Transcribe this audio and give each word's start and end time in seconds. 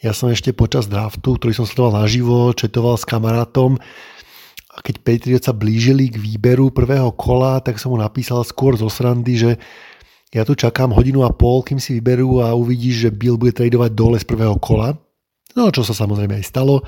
Ja 0.00 0.16
som 0.16 0.32
ešte 0.32 0.56
počas 0.56 0.88
draftu, 0.88 1.36
ktorý 1.36 1.52
som 1.52 1.68
sledoval 1.68 2.08
naživo, 2.08 2.56
četoval 2.56 2.96
s 2.96 3.04
kamarátom 3.04 3.76
a 4.72 4.76
keď 4.80 4.96
Patriots 5.04 5.44
sa 5.44 5.52
blížili 5.52 6.08
k 6.08 6.16
výberu 6.16 6.72
prvého 6.72 7.12
kola, 7.12 7.60
tak 7.60 7.76
som 7.76 7.92
mu 7.92 8.00
napísal 8.00 8.40
skôr 8.40 8.80
zo 8.80 8.88
srandy, 8.88 9.36
že 9.36 9.50
ja 10.32 10.48
tu 10.48 10.56
čakám 10.56 10.96
hodinu 10.96 11.20
a 11.28 11.36
pol, 11.36 11.60
kým 11.60 11.76
si 11.76 12.00
vyberú 12.00 12.40
a 12.40 12.56
uvidíš, 12.56 13.04
že 13.04 13.10
Bill 13.12 13.36
bude 13.36 13.52
tradovať 13.52 13.90
dole 13.92 14.16
z 14.16 14.24
prvého 14.24 14.56
kola. 14.56 14.96
No 15.52 15.68
čo 15.68 15.84
sa 15.84 15.92
samozrejme 15.92 16.40
aj 16.40 16.48
stalo. 16.48 16.80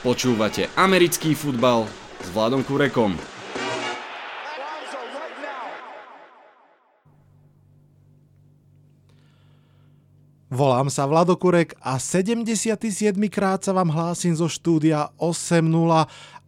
Počúvate 0.00 0.72
americký 0.80 1.36
futbal 1.36 1.84
s 2.24 2.32
Vladom 2.32 2.64
Kurekom. 2.64 3.12
Volám 10.52 10.92
sa 10.92 11.08
Vlado 11.08 11.32
Kurek 11.40 11.72
a 11.80 11.96
77. 11.96 12.76
krát 13.32 13.64
sa 13.64 13.72
vám 13.72 13.88
hlásim 13.88 14.36
zo 14.36 14.52
štúdia 14.52 15.08
8.0. 15.16 15.64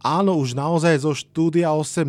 Áno, 0.05 0.31
už 0.37 0.53
naozaj 0.53 1.01
zo 1.01 1.17
štúdia 1.17 1.73
8.0 1.73 2.05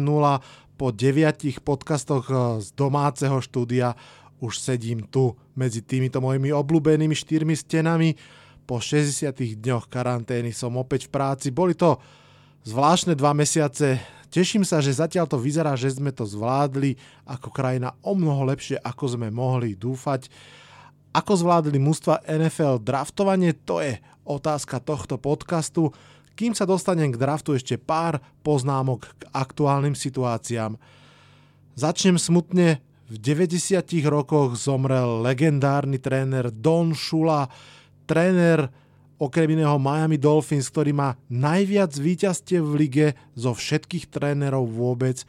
po 0.76 0.92
deviatich 0.92 1.64
podcastoch 1.64 2.28
eh, 2.28 2.36
z 2.60 2.68
domáceho 2.76 3.40
štúdia 3.40 3.96
už 4.44 4.60
sedím 4.60 5.08
tu 5.08 5.40
medzi 5.56 5.80
týmito 5.80 6.20
mojimi 6.20 6.52
obľúbenými 6.52 7.16
štyrmi 7.16 7.56
stenami. 7.56 8.12
Po 8.68 8.76
60 8.76 9.32
dňoch 9.56 9.88
karantény 9.88 10.52
som 10.52 10.76
opäť 10.76 11.08
v 11.08 11.16
práci. 11.16 11.48
Boli 11.48 11.72
to 11.72 11.96
zvláštne 12.68 13.16
dva 13.16 13.32
mesiace. 13.32 14.04
Teším 14.28 14.68
sa, 14.68 14.84
že 14.84 14.92
zatiaľ 14.92 15.32
to 15.32 15.40
vyzerá, 15.40 15.72
že 15.72 15.96
sme 15.96 16.12
to 16.12 16.28
zvládli 16.28 17.00
ako 17.24 17.48
krajina 17.48 17.96
o 18.04 18.12
mnoho 18.12 18.52
lepšie, 18.52 18.76
ako 18.84 19.16
sme 19.16 19.32
mohli 19.32 19.72
dúfať. 19.72 20.28
Ako 21.16 21.32
zvládli 21.32 21.80
mužstva 21.80 22.28
NFL 22.28 22.84
draftovanie, 22.84 23.56
to 23.56 23.80
je 23.80 23.96
otázka 24.28 24.84
tohto 24.84 25.16
podcastu. 25.16 25.96
Kým 26.36 26.52
sa 26.52 26.68
dostanem 26.68 27.08
k 27.08 27.16
draftu 27.16 27.56
ešte 27.56 27.80
pár 27.80 28.20
poznámok 28.44 29.08
k 29.16 29.22
aktuálnym 29.32 29.96
situáciám. 29.96 30.76
Začnem 31.72 32.20
smutne. 32.20 32.84
V 33.08 33.16
90 33.16 33.80
rokoch 34.12 34.60
zomrel 34.60 35.24
legendárny 35.24 35.96
tréner 35.96 36.52
Don 36.52 36.92
Shula, 36.92 37.48
tréner 38.04 38.68
okrem 39.16 39.56
iného 39.56 39.80
Miami 39.80 40.20
Dolphins, 40.20 40.68
ktorý 40.68 40.92
má 40.92 41.16
najviac 41.32 41.96
víťazstiev 41.96 42.60
v 42.60 42.74
lige 42.76 43.06
zo 43.32 43.56
všetkých 43.56 44.12
trénerov 44.12 44.68
vôbec 44.68 45.24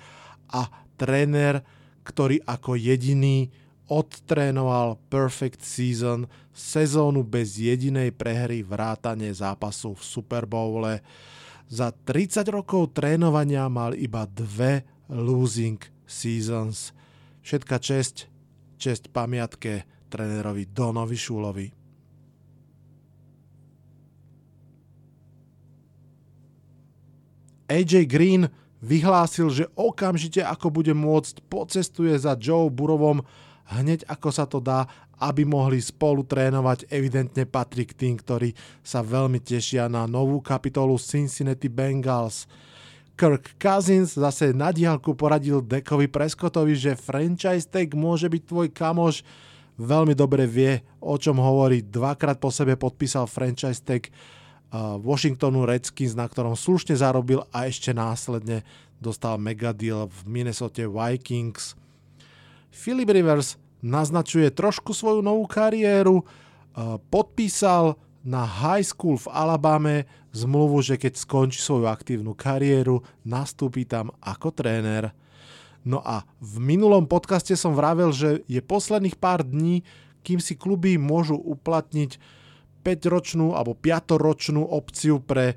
a 0.52 0.68
tréner, 1.00 1.64
ktorý 2.04 2.44
ako 2.44 2.76
jediný 2.76 3.54
odtrénoval 3.88 5.00
perfect 5.08 5.64
season, 5.64 6.28
sezónu 6.52 7.24
bez 7.24 7.56
jedinej 7.56 8.12
prehry 8.12 8.64
vrátane 8.64 9.32
zápasu 9.32 9.96
v 9.96 10.04
Super 10.04 10.44
Bowle. 10.44 11.00
Za 11.68 11.92
30 11.92 12.48
rokov 12.52 12.96
trénovania 12.96 13.68
mal 13.68 13.96
iba 13.96 14.28
dve 14.28 14.84
losing 15.12 15.80
seasons. 16.08 16.92
Všetka 17.44 17.80
česť, 17.80 18.28
česť 18.80 19.12
pamiatke 19.12 19.88
trénerovi 20.08 20.68
Donovi 20.72 21.18
Šulovi. 21.20 21.68
AJ 27.68 28.08
Green 28.08 28.48
vyhlásil, 28.80 29.52
že 29.52 29.66
okamžite 29.76 30.40
ako 30.40 30.72
bude 30.72 30.96
môcť 30.96 31.44
pocestuje 31.52 32.16
za 32.16 32.40
Joe 32.40 32.72
Burovom 32.72 33.28
hneď 33.68 34.08
ako 34.08 34.30
sa 34.32 34.48
to 34.48 34.64
dá, 34.64 34.88
aby 35.18 35.44
mohli 35.44 35.82
spolu 35.82 36.24
trénovať. 36.24 36.88
Evidentne 36.94 37.44
patrí 37.50 37.84
k 37.84 37.98
tým, 37.98 38.16
ktorí 38.16 38.54
sa 38.86 39.02
veľmi 39.02 39.42
tešia 39.42 39.90
na 39.90 40.06
novú 40.06 40.40
kapitolu 40.40 40.96
Cincinnati 41.02 41.68
Bengals. 41.68 42.46
Kirk 43.18 43.58
Cousins 43.58 44.14
zase 44.14 44.54
na 44.54 44.70
diálku 44.70 45.18
poradil 45.18 45.66
Dekovi 45.66 46.06
Prescottovi, 46.06 46.78
že 46.78 46.94
franchise 46.94 47.66
tag 47.66 47.98
môže 47.98 48.30
byť 48.30 48.44
tvoj 48.46 48.68
kamoš. 48.70 49.26
Veľmi 49.74 50.14
dobre 50.14 50.46
vie, 50.46 50.86
o 51.02 51.18
čom 51.18 51.42
hovorí. 51.42 51.82
Dvakrát 51.82 52.38
po 52.38 52.54
sebe 52.54 52.78
podpísal 52.78 53.26
franchise 53.26 53.82
tag 53.82 54.06
uh, 54.70 55.02
Washingtonu 55.02 55.66
Redskins, 55.66 56.14
na 56.14 56.30
ktorom 56.30 56.54
slušne 56.54 56.94
zarobil 56.94 57.42
a 57.50 57.66
ešte 57.66 57.90
následne 57.90 58.62
dostal 59.02 59.42
megadeal 59.42 60.10
v 60.10 60.20
Minnesota 60.30 60.86
Vikings. 60.86 61.74
Philip 62.70 63.10
Rivers 63.10 63.58
naznačuje 63.82 64.50
trošku 64.54 64.94
svoju 64.94 65.22
novú 65.22 65.46
kariéru, 65.46 66.26
podpísal 67.10 67.98
na 68.28 68.44
high 68.44 68.84
school 68.84 69.16
v 69.16 69.32
Alabame 69.32 69.96
zmluvu, 70.36 70.84
že 70.84 71.00
keď 71.00 71.16
skončí 71.16 71.64
svoju 71.64 71.88
aktívnu 71.88 72.36
kariéru, 72.36 73.02
nastúpi 73.24 73.88
tam 73.88 74.12
ako 74.20 74.52
tréner. 74.52 75.16
No 75.88 76.04
a 76.04 76.28
v 76.44 76.60
minulom 76.60 77.08
podcaste 77.08 77.56
som 77.56 77.72
vravel, 77.72 78.12
že 78.12 78.44
je 78.52 78.60
posledných 78.60 79.16
pár 79.16 79.48
dní, 79.48 79.88
kým 80.28 80.44
si 80.44 80.60
kluby 80.60 81.00
môžu 81.00 81.40
uplatniť 81.40 82.20
5-ročnú 82.84 83.56
alebo 83.56 83.72
5-ročnú 83.80 84.68
opciu 84.68 85.24
pre 85.24 85.56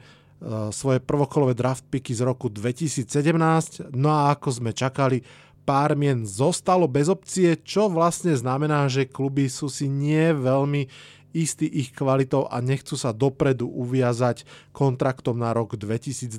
svoje 0.70 1.04
prvokolové 1.04 1.52
draft 1.52 1.84
picky 1.90 2.16
z 2.16 2.24
roku 2.24 2.48
2017. 2.48 3.90
No 3.92 4.08
a 4.08 4.32
ako 4.32 4.62
sme 4.62 4.70
čakali, 4.72 5.20
pár 5.64 5.94
mien 5.94 6.26
zostalo 6.26 6.90
bez 6.90 7.06
opcie, 7.06 7.54
čo 7.60 7.86
vlastne 7.86 8.34
znamená, 8.34 8.88
že 8.90 9.08
kluby 9.08 9.46
sú 9.46 9.70
si 9.70 9.86
nie 9.86 10.34
veľmi 10.34 10.90
istí 11.30 11.66
ich 11.66 11.94
kvalitou 11.94 12.50
a 12.50 12.58
nechcú 12.58 12.98
sa 12.98 13.14
dopredu 13.14 13.70
uviazať 13.70 14.42
kontraktom 14.74 15.38
na 15.38 15.54
rok 15.54 15.78
2021. 15.78 16.36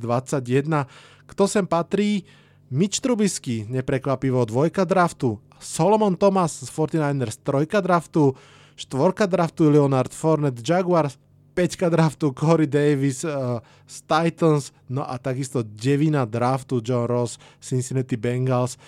Kto 1.27 1.43
sem 1.47 1.63
patrí? 1.63 2.27
Mitch 2.71 3.03
Trubisky, 3.03 3.67
neprekvapivo 3.67 4.47
dvojka 4.47 4.87
draftu, 4.87 5.35
Solomon 5.59 6.15
Thomas 6.15 6.63
z 6.63 6.71
49ers 6.71 7.43
trojka 7.43 7.83
draftu, 7.83 8.31
štvorka 8.79 9.27
draftu 9.27 9.67
Leonard 9.67 10.15
Fournette 10.15 10.63
Jaguars, 10.63 11.19
peťka 11.51 11.91
draftu 11.91 12.31
Corey 12.31 12.71
Davis 12.71 13.27
uh, 13.27 13.59
z 13.83 13.95
Titans, 14.07 14.71
no 14.87 15.03
a 15.03 15.19
takisto 15.19 15.67
devina 15.67 16.23
draftu 16.23 16.79
John 16.79 17.11
Ross 17.11 17.35
Cincinnati 17.59 18.15
Bengals. 18.15 18.79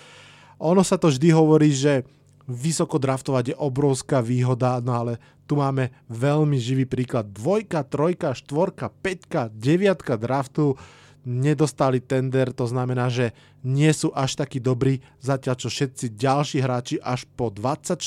Ono 0.62 0.82
sa 0.86 1.00
to 1.00 1.10
vždy 1.10 1.34
hovorí, 1.34 1.74
že 1.74 2.06
vysoko 2.44 3.00
draftovať 3.00 3.54
je 3.54 3.56
obrovská 3.56 4.20
výhoda, 4.20 4.78
no 4.84 4.92
ale 4.92 5.12
tu 5.48 5.56
máme 5.56 5.92
veľmi 6.12 6.56
živý 6.60 6.84
príklad. 6.84 7.32
Dvojka, 7.32 7.84
trojka, 7.88 8.36
štvorka, 8.36 8.92
peťka, 8.92 9.48
deviatka 9.52 10.20
draftu 10.20 10.76
nedostali 11.24 12.04
tender, 12.04 12.52
to 12.52 12.68
znamená, 12.68 13.08
že 13.08 13.32
nie 13.64 13.88
sú 13.96 14.12
až 14.12 14.36
takí 14.36 14.60
dobrí, 14.60 15.00
zatiaľ 15.24 15.56
čo 15.56 15.68
všetci 15.72 16.20
ďalší 16.20 16.58
hráči 16.60 16.96
až 17.00 17.24
po 17.32 17.48
24 17.48 18.04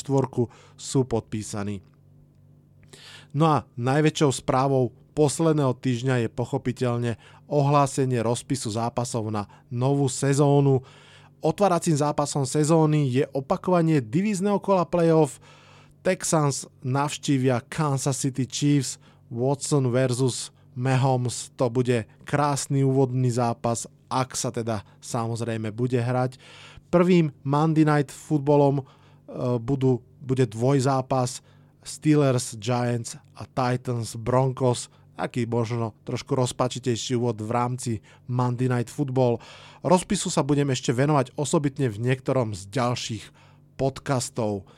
sú 0.77 0.99
podpísaní. 1.09 1.81
No 3.33 3.45
a 3.49 3.57
najväčšou 3.73 4.31
správou 4.37 4.93
posledného 5.17 5.73
týždňa 5.73 6.25
je 6.25 6.29
pochopiteľne 6.29 7.11
ohlásenie 7.49 8.21
rozpisu 8.21 8.69
zápasov 8.69 9.33
na 9.33 9.49
novú 9.73 10.05
sezónu. 10.05 10.85
Otváracím 11.37 11.93
zápasom 11.93 12.49
sezóny 12.49 13.13
je 13.13 13.23
opakovanie 13.29 14.01
divízneho 14.01 14.57
kola 14.57 14.89
playoff. 14.89 15.37
Texans 16.01 16.65
navštívia 16.81 17.61
Kansas 17.67 18.23
City 18.23 18.47
Chiefs, 18.47 18.97
Watson 19.29 19.91
versus 19.91 20.49
Mahomes. 20.73 21.53
To 21.59 21.69
bude 21.69 22.07
krásny 22.23 22.81
úvodný 22.81 23.29
zápas, 23.29 23.85
ak 24.07 24.33
sa 24.33 24.49
teda 24.49 24.81
samozrejme 25.03 25.69
bude 25.75 25.99
hrať. 25.99 26.39
Prvým 26.87 27.29
Monday 27.43 27.83
Night 27.83 28.09
futbolom 28.09 28.79
e, 28.79 28.83
budú, 29.59 29.99
bude 30.23 30.47
dvojzápas 30.47 31.43
Steelers, 31.83 32.55
Giants 32.55 33.19
a 33.35 33.43
Titans, 33.45 34.15
Broncos 34.15 34.87
aký 35.17 35.49
možno 35.49 35.97
trošku 36.05 36.37
rozpačitejší 36.37 37.17
úvod 37.17 37.41
v 37.41 37.49
rámci 37.49 37.91
Monday 38.29 38.69
Night 38.69 38.93
Football. 38.93 39.41
Rozpisu 39.81 40.29
sa 40.29 40.45
budem 40.45 40.69
ešte 40.69 40.93
venovať 40.93 41.33
osobitne 41.33 41.89
v 41.89 41.97
niektorom 41.97 42.53
z 42.53 42.69
ďalších 42.69 43.25
podcastov. 43.75 44.69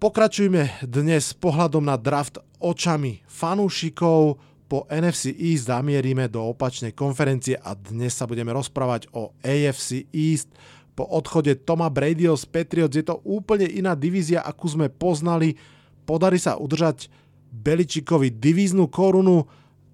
Pokračujme 0.00 0.84
dnes 0.84 1.36
pohľadom 1.36 1.84
na 1.84 1.96
draft 1.96 2.40
očami 2.60 3.24
fanúšikov. 3.28 4.40
Po 4.70 4.86
NFC 4.86 5.34
East 5.34 5.66
zamierime 5.66 6.30
do 6.30 6.46
opačnej 6.54 6.94
konferencie 6.94 7.58
a 7.58 7.74
dnes 7.74 8.14
sa 8.14 8.24
budeme 8.24 8.54
rozprávať 8.54 9.10
o 9.12 9.34
AFC 9.42 10.06
East. 10.14 10.48
Po 10.94 11.04
odchode 11.04 11.58
Toma 11.64 11.90
Bradyho 11.90 12.38
z 12.38 12.44
Patriots 12.46 12.94
je 12.94 13.02
to 13.02 13.18
úplne 13.26 13.66
iná 13.66 13.98
divízia, 13.98 14.46
akú 14.46 14.70
sme 14.70 14.92
poznali. 14.92 15.58
Podarí 16.06 16.38
sa 16.38 16.54
udržať 16.54 17.10
Beličikovi 17.50 18.30
divíznu 18.30 18.86
korunu, 18.86 19.44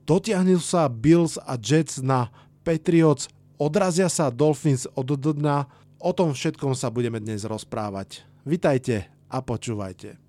dotiahnu 0.05 0.61
sa 0.61 0.87
Bills 0.93 1.41
a 1.41 1.57
Jets 1.57 2.05
na 2.05 2.29
Patriots, 2.63 3.33
odrazia 3.57 4.13
sa 4.13 4.29
Dolphins 4.29 4.85
od 4.93 5.09
dna. 5.09 5.67
O 5.97 6.13
tom 6.13 6.37
všetkom 6.37 6.77
sa 6.77 6.93
budeme 6.93 7.17
dnes 7.19 7.49
rozprávať. 7.49 8.23
Vitajte 8.45 9.09
a 9.33 9.41
počúvajte. 9.41 10.21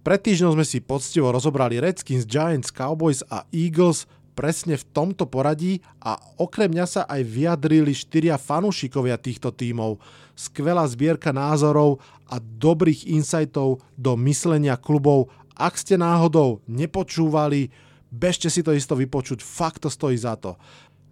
Pred 0.00 0.20
týždňom 0.24 0.56
sme 0.56 0.64
si 0.64 0.80
poctivo 0.80 1.28
rozobrali 1.28 1.76
Redskins, 1.76 2.24
Giants, 2.24 2.72
Cowboys 2.72 3.20
a 3.28 3.44
Eagles 3.52 4.08
presne 4.32 4.80
v 4.80 4.88
tomto 4.96 5.28
poradí 5.28 5.84
a 6.00 6.16
okrem 6.40 6.72
mňa 6.72 6.86
sa 6.88 7.02
aj 7.04 7.20
vyjadrili 7.28 7.92
štyria 7.92 8.40
fanúšikovia 8.40 9.20
týchto 9.20 9.52
tímov. 9.52 10.00
Skvelá 10.32 10.88
zbierka 10.88 11.36
názorov 11.36 12.00
a 12.30 12.38
dobrých 12.38 13.10
insightov 13.10 13.82
do 13.98 14.14
myslenia 14.22 14.78
klubov. 14.78 15.34
Ak 15.58 15.74
ste 15.76 15.98
náhodou 15.98 16.62
nepočúvali, 16.70 17.74
bežte 18.08 18.46
si 18.46 18.62
to 18.62 18.70
isto 18.70 18.94
vypočuť, 18.94 19.42
fakt 19.42 19.82
to 19.82 19.90
stojí 19.90 20.14
za 20.14 20.38
to. 20.38 20.54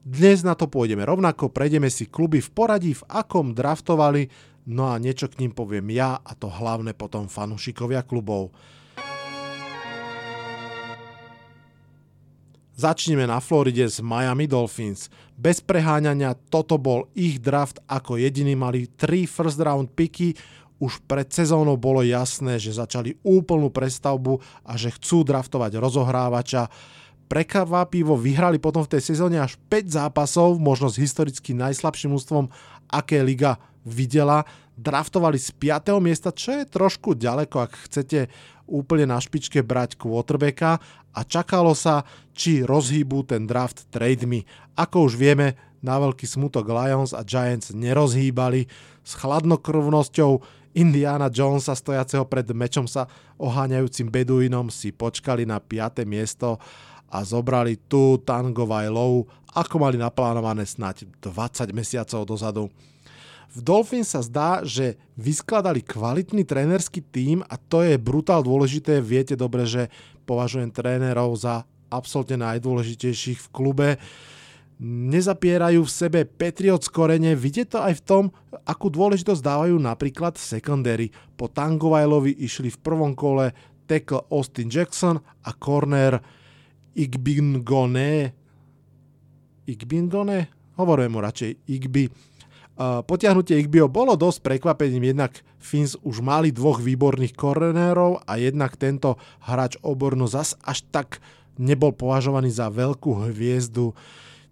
Dnes 0.06 0.47
na 0.47 0.55
to 0.55 0.70
pôjdeme 0.70 1.03
rovnako, 1.05 1.53
prejdeme 1.53 1.91
si 1.91 2.09
kluby 2.09 2.41
v 2.41 2.49
poradí, 2.55 2.97
v 2.97 3.05
akom 3.11 3.53
draftovali, 3.53 4.31
no 4.70 4.88
a 4.88 4.97
niečo 4.97 5.29
k 5.29 5.44
ním 5.44 5.53
poviem 5.53 5.91
ja 5.93 6.17
a 6.23 6.32
to 6.32 6.49
hlavne 6.49 6.97
potom 6.97 7.29
fanúšikovia 7.29 8.06
klubov. 8.06 8.55
Začneme 12.79 13.26
na 13.26 13.43
Floride 13.43 13.91
s 13.91 13.99
Miami 13.99 14.47
Dolphins. 14.47 15.11
Bez 15.35 15.59
preháňania 15.59 16.38
toto 16.47 16.79
bol 16.79 17.11
ich 17.11 17.43
draft 17.43 17.82
ako 17.91 18.23
jediný 18.23 18.55
mali 18.55 18.87
3 18.87 19.26
first 19.26 19.59
round 19.59 19.99
picky. 19.99 20.38
Už 20.78 21.02
pred 21.10 21.26
sezónou 21.26 21.75
bolo 21.75 22.06
jasné, 22.06 22.62
že 22.62 22.70
začali 22.70 23.19
úplnú 23.26 23.70
prestavbu 23.70 24.38
a 24.62 24.78
že 24.78 24.94
chcú 24.94 25.26
draftovať 25.26 25.75
rozohrávača. 25.75 26.70
Prekvapivo 27.28 28.14
vyhrali 28.16 28.56
potom 28.62 28.86
v 28.86 28.96
tej 28.96 29.02
sezóne 29.12 29.42
až 29.42 29.58
5 29.69 29.90
zápasov, 29.90 30.56
možno 30.62 30.88
s 30.88 30.96
historicky 30.96 31.52
najslabším 31.52 32.14
ústvom, 32.14 32.48
aké 32.88 33.20
liga 33.20 33.60
videla. 33.82 34.46
Draftovali 34.78 35.36
z 35.36 35.50
5. 35.58 35.98
miesta, 35.98 36.30
čo 36.30 36.54
je 36.54 36.64
trošku 36.64 37.19
ďaleko, 37.19 37.56
ak 37.58 37.90
chcete 37.90 38.30
úplne 38.70 39.10
na 39.10 39.19
špičke 39.19 39.66
brať 39.66 39.98
quarterbacka 39.98 40.78
a 41.12 41.20
čakalo 41.26 41.75
sa, 41.75 42.06
či 42.32 42.62
rozhýbu 42.62 43.26
ten 43.26 43.50
draft 43.50 43.90
trademi. 43.90 44.46
Ako 44.78 45.10
už 45.10 45.19
vieme, 45.19 45.58
na 45.82 45.98
veľký 45.98 46.26
smutok 46.26 46.66
Lions 46.70 47.14
a 47.14 47.22
Giants 47.22 47.70
nerozhýbali. 47.70 48.66
S 49.06 49.12
chladnokrvnosťou 49.19 50.57
Indiana 50.76 51.32
Jonesa 51.32 51.73
stojaceho 51.73 52.29
pred 52.29 52.44
mečom 52.53 52.85
sa 52.85 53.09
oháňajúcim 53.41 54.12
Beduinom 54.12 54.69
si 54.69 54.93
počkali 54.93 55.49
na 55.49 55.62
5. 55.62 56.05
miesto 56.05 56.61
a 57.09 57.25
zobrali 57.25 57.81
tu 57.88 58.20
Tango 58.20 58.69
Vailow, 58.69 59.25
ako 59.56 59.81
mali 59.81 59.97
naplánované 59.97 60.69
snať 60.69 61.09
20 61.25 61.73
mesiacov 61.73 62.20
dozadu. 62.29 62.69
V 63.49 63.59
Dolphins 63.65 64.12
sa 64.12 64.20
zdá, 64.20 64.61
že 64.61 65.00
vyskladali 65.17 65.81
kvalitný 65.81 66.44
trénerský 66.44 67.00
tím 67.00 67.41
a 67.49 67.56
to 67.56 67.81
je 67.81 67.97
brutál 67.97 68.44
dôležité. 68.44 69.00
Viete 69.00 69.41
dobre, 69.41 69.64
že 69.64 69.88
považujem 70.29 70.69
trénerov 70.69 71.32
za 71.32 71.64
absolútne 71.88 72.44
najdôležitejších 72.44 73.49
v 73.49 73.49
klube. 73.49 73.88
Nezapierajú 74.78 75.82
v 75.82 75.90
sebe 75.90 76.20
Patriot 76.22 76.86
korene, 76.94 77.34
vidie 77.34 77.66
to 77.66 77.82
aj 77.82 77.98
v 77.98 78.04
tom, 78.06 78.25
akú 78.62 78.88
dôležitosť 78.94 79.42
dávajú 79.42 79.75
napríklad 79.75 80.38
secondary. 80.38 81.10
Po 81.34 81.50
Tangovajlovi 81.50 82.38
išli 82.38 82.70
v 82.70 82.78
prvom 82.78 83.19
kole 83.19 83.50
tackle 83.90 84.22
Austin 84.30 84.70
Jackson 84.70 85.19
a 85.19 85.50
corner 85.50 86.22
Igbingone. 86.94 88.30
Igbingone? 89.66 90.38
Hovorím 90.78 91.19
mu 91.19 91.20
radšej 91.26 91.50
Igby 91.66 92.06
Potiahnutie 92.78 93.58
Igbio 93.58 93.90
bolo 93.90 94.14
dosť 94.14 94.38
prekvapením, 94.46 95.10
jednak 95.10 95.42
Fins 95.58 95.98
už 96.06 96.22
mali 96.22 96.54
dvoch 96.54 96.78
výborných 96.78 97.34
kornérov 97.34 98.22
a 98.22 98.38
jednak 98.38 98.78
tento 98.78 99.19
hráč 99.42 99.75
oborno 99.82 100.30
zas 100.30 100.54
až 100.62 100.86
tak 100.94 101.19
nebol 101.58 101.90
považovaný 101.90 102.54
za 102.54 102.70
veľkú 102.70 103.34
hviezdu. 103.34 103.98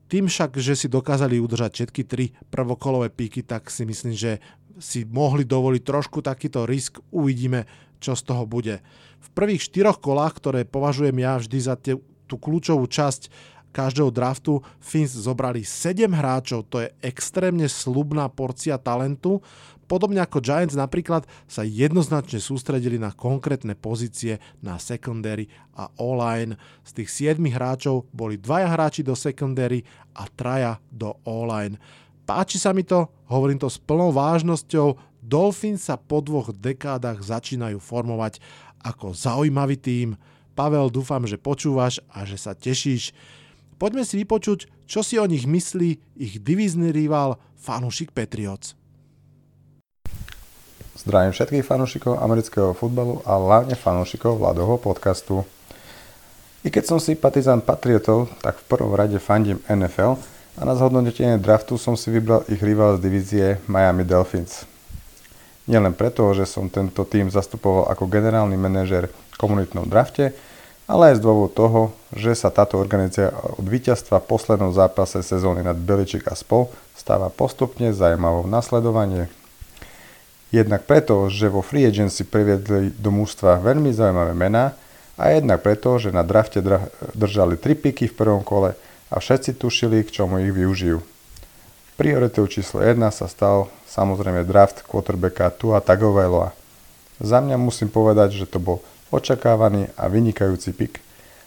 Tým 0.06 0.30
však, 0.30 0.58
že 0.62 0.78
si 0.78 0.86
dokázali 0.86 1.42
udržať 1.42 1.70
všetky 1.72 2.02
tri 2.06 2.24
prvokolové 2.50 3.10
píky, 3.10 3.42
tak 3.42 3.66
si 3.70 3.82
myslím, 3.82 4.14
že 4.14 4.38
si 4.78 5.02
mohli 5.08 5.42
dovoliť 5.42 5.82
trošku 5.82 6.22
takýto 6.22 6.68
risk. 6.68 7.02
Uvidíme, 7.10 7.66
čo 7.98 8.14
z 8.14 8.22
toho 8.22 8.44
bude. 8.44 8.84
V 9.18 9.28
prvých 9.34 9.66
štyroch 9.66 9.98
kolách, 9.98 10.38
ktoré 10.38 10.60
považujem 10.68 11.16
ja 11.18 11.40
vždy 11.40 11.58
za 11.58 11.74
tú 12.26 12.36
kľúčovú 12.38 12.86
časť 12.86 13.32
každého 13.76 14.08
draftu 14.08 14.64
Fins 14.80 15.12
zobrali 15.12 15.60
7 15.60 16.08
hráčov, 16.08 16.64
to 16.72 16.80
je 16.80 16.88
extrémne 17.04 17.68
slubná 17.68 18.32
porcia 18.32 18.80
talentu. 18.80 19.44
Podobne 19.86 20.18
ako 20.18 20.42
Giants 20.42 20.74
napríklad 20.74 21.30
sa 21.46 21.62
jednoznačne 21.62 22.42
sústredili 22.42 22.98
na 22.98 23.14
konkrétne 23.14 23.78
pozície 23.78 24.42
na 24.58 24.82
secondary 24.82 25.46
a 25.78 25.86
O-line. 26.02 26.58
Z 26.82 26.90
tých 27.02 27.38
7 27.38 27.38
hráčov 27.38 28.10
boli 28.10 28.34
dvaja 28.34 28.66
hráči 28.66 29.06
do 29.06 29.14
secondary 29.14 29.86
a 30.18 30.26
traja 30.26 30.82
do 30.90 31.14
O-line. 31.22 31.78
Páči 32.26 32.58
sa 32.58 32.74
mi 32.74 32.82
to, 32.82 33.06
hovorím 33.30 33.62
to 33.62 33.70
s 33.70 33.78
plnou 33.78 34.10
vážnosťou, 34.10 34.98
Dolphins 35.22 35.86
sa 35.86 35.94
po 35.98 36.22
dvoch 36.22 36.50
dekádach 36.54 37.22
začínajú 37.22 37.78
formovať 37.78 38.42
ako 38.82 39.14
zaujímavý 39.14 39.78
tím. 39.78 40.08
Pavel, 40.54 40.90
dúfam, 40.90 41.22
že 41.26 41.38
počúvaš 41.38 42.02
a 42.10 42.26
že 42.26 42.38
sa 42.38 42.54
tešíš. 42.54 43.14
Poďme 43.78 44.06
si 44.06 44.22
vypočuť, 44.22 44.66
čo 44.86 45.02
si 45.02 45.18
o 45.18 45.26
nich 45.26 45.44
myslí 45.44 46.18
ich 46.18 46.34
divízny 46.42 46.94
rival 46.94 47.42
fanúšik 47.58 48.14
Patriots. 48.14 48.78
Zdravím 50.96 51.36
všetkých 51.36 51.60
fanúšikov 51.60 52.16
amerického 52.24 52.72
futbalu 52.72 53.20
a 53.28 53.36
hlavne 53.36 53.76
fanúšikov 53.76 54.40
Vladovho 54.40 54.80
podcastu. 54.80 55.44
I 56.64 56.72
keď 56.72 56.88
som 56.88 56.96
sympatizant 56.96 57.60
Patriotov, 57.60 58.32
tak 58.40 58.56
v 58.56 58.64
prvom 58.64 58.96
rade 58.96 59.20
fandím 59.20 59.60
NFL 59.68 60.16
a 60.56 60.62
na 60.64 60.72
zhodnotenie 60.72 61.36
draftu 61.36 61.76
som 61.76 62.00
si 62.00 62.08
vybral 62.08 62.48
ich 62.48 62.64
rival 62.64 62.96
z 62.96 63.04
divízie 63.04 63.46
Miami 63.68 64.08
Dolphins. 64.08 64.64
Nielen 65.68 65.92
preto, 65.92 66.32
že 66.32 66.48
som 66.48 66.72
tento 66.72 67.04
tým 67.04 67.28
zastupoval 67.28 67.92
ako 67.92 68.08
generálny 68.08 68.56
manažer 68.56 69.12
v 69.12 69.36
komunitnom 69.36 69.84
drafte, 69.84 70.32
ale 70.88 71.12
aj 71.12 71.20
z 71.20 71.24
dôvodu 71.28 71.60
toho, 71.60 71.92
že 72.16 72.32
sa 72.32 72.48
táto 72.48 72.80
organizácia 72.80 73.36
od 73.36 73.68
víťazstva 73.68 74.24
v 74.24 74.28
poslednom 74.32 74.72
zápase 74.72 75.20
sezóny 75.20 75.60
nad 75.60 75.76
Beličik 75.76 76.24
a 76.24 76.32
spol 76.32 76.72
stáva 76.96 77.28
postupne 77.28 77.92
zaujímavou 77.92 78.48
nasledovanie. 78.48 79.28
Jednak 80.54 80.86
preto, 80.86 81.26
že 81.26 81.50
vo 81.50 81.60
free 81.60 81.82
agency 81.82 82.22
priviedli 82.22 82.94
do 82.94 83.10
mústva 83.10 83.58
veľmi 83.58 83.90
zaujímavé 83.90 84.32
mená 84.32 84.78
a 85.18 85.34
jednak 85.34 85.64
preto, 85.64 85.98
že 85.98 86.14
na 86.14 86.22
drafte 86.22 86.62
držali 87.16 87.58
tri 87.58 87.74
piky 87.74 88.06
v 88.06 88.14
prvom 88.14 88.46
kole 88.46 88.78
a 89.10 89.16
všetci 89.18 89.58
tušili, 89.58 90.06
k 90.06 90.22
čomu 90.22 90.38
ich 90.42 90.54
využijú. 90.54 91.02
Prioritou 91.96 92.44
číslo 92.46 92.84
1 92.84 93.00
sa 93.08 93.26
stal 93.26 93.72
samozrejme 93.88 94.44
draft 94.44 94.84
quarterbacka 94.84 95.48
Tua 95.56 95.80
Tagovailoa. 95.80 96.52
Za 97.16 97.40
mňa 97.40 97.56
musím 97.56 97.88
povedať, 97.88 98.36
že 98.36 98.46
to 98.46 98.60
bol 98.60 98.84
očakávaný 99.08 99.88
a 99.96 100.04
vynikajúci 100.12 100.76
pik. 100.76 101.00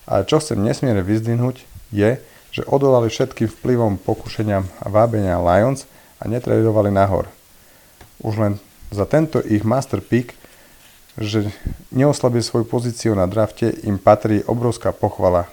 Ale 0.10 0.26
čo 0.26 0.42
chcem 0.42 0.58
nesmierne 0.58 1.06
vyzdvihnúť 1.06 1.62
je, 1.94 2.18
že 2.50 2.66
odolali 2.66 3.14
všetkým 3.14 3.46
vplyvom 3.46 4.02
pokušeniam 4.02 4.66
a 4.82 4.86
vábenia 4.90 5.38
Lions 5.38 5.86
a 6.18 6.26
netradovali 6.26 6.90
nahor. 6.90 7.30
Už 8.26 8.42
len 8.42 8.54
za 8.90 9.06
tento 9.10 9.40
ich 9.42 9.66
master 9.66 10.02
pick, 10.04 10.34
že 11.20 11.50
neoslabili 11.94 12.42
svoju 12.42 12.66
pozíciu 12.66 13.12
na 13.18 13.26
drafte, 13.26 13.70
im 13.86 13.98
patrí 14.02 14.44
obrovská 14.46 14.94
pochvala. 14.94 15.50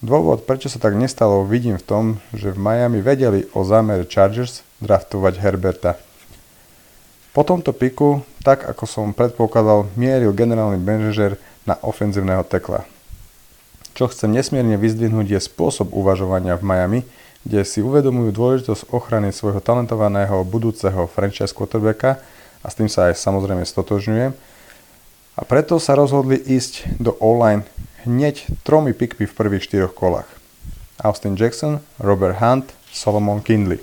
Dôvod, 0.00 0.48
prečo 0.48 0.72
sa 0.72 0.80
tak 0.80 0.96
nestalo, 0.96 1.44
vidím 1.44 1.76
v 1.76 1.84
tom, 1.84 2.04
že 2.32 2.52
v 2.52 2.60
Miami 2.60 3.04
vedeli 3.04 3.44
o 3.52 3.64
zámere 3.66 4.08
Chargers 4.08 4.64
draftovať 4.80 5.34
Herberta– 5.36 5.92
po 7.30 7.46
tomto 7.46 7.70
piku, 7.70 8.26
tak 8.42 8.66
ako 8.66 8.84
som 8.90 9.14
predpokladal, 9.14 9.86
mieril 9.94 10.34
generálny 10.34 10.82
manažer 10.82 11.38
na 11.62 11.78
ofenzívneho 11.78 12.42
tekla. 12.42 12.82
Čo 13.94 14.10
chcem 14.10 14.34
nesmierne 14.34 14.74
vyzdvihnúť 14.74 15.38
je 15.38 15.40
spôsob 15.46 15.94
uvažovania 15.94 16.58
v 16.58 16.66
Miami, 16.66 17.00
kde 17.44 17.64
si 17.64 17.80
uvedomujú 17.80 18.30
dôležitosť 18.32 18.92
ochrany 18.92 19.32
svojho 19.32 19.64
talentovaného 19.64 20.44
budúceho 20.44 21.08
franchise 21.08 21.56
quarterbacka 21.56 22.20
a 22.60 22.66
s 22.68 22.76
tým 22.76 22.88
sa 22.88 23.08
aj 23.08 23.20
samozrejme 23.20 23.64
stotožňujem. 23.64 24.32
A 25.38 25.42
preto 25.48 25.80
sa 25.80 25.96
rozhodli 25.96 26.36
ísť 26.36 27.00
do 27.00 27.16
online 27.22 27.64
hneď 28.04 28.44
tromi 28.64 28.92
pikmi 28.92 29.24
v 29.24 29.36
prvých 29.36 29.64
štyroch 29.64 29.96
kolách. 29.96 30.28
Austin 31.00 31.32
Jackson, 31.32 31.80
Robert 31.96 32.36
Hunt, 32.44 32.76
Solomon 32.92 33.40
Kindley. 33.40 33.80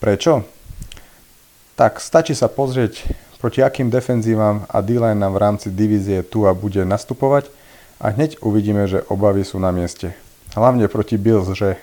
Prečo? 0.00 0.48
tak 1.78 2.02
stačí 2.02 2.34
sa 2.34 2.50
pozrieť, 2.50 3.06
proti 3.38 3.62
akým 3.62 3.86
defenzívam 3.86 4.66
a 4.66 4.82
d 4.82 4.98
nám 4.98 5.38
v 5.38 5.38
rámci 5.38 5.70
divízie 5.70 6.26
tu 6.26 6.50
a 6.50 6.50
bude 6.50 6.82
nastupovať 6.82 7.54
a 8.02 8.10
hneď 8.10 8.42
uvidíme, 8.42 8.90
že 8.90 9.06
obavy 9.06 9.46
sú 9.46 9.62
na 9.62 9.70
mieste. 9.70 10.10
Hlavne 10.58 10.90
proti 10.90 11.14
Bills, 11.14 11.46
že 11.54 11.78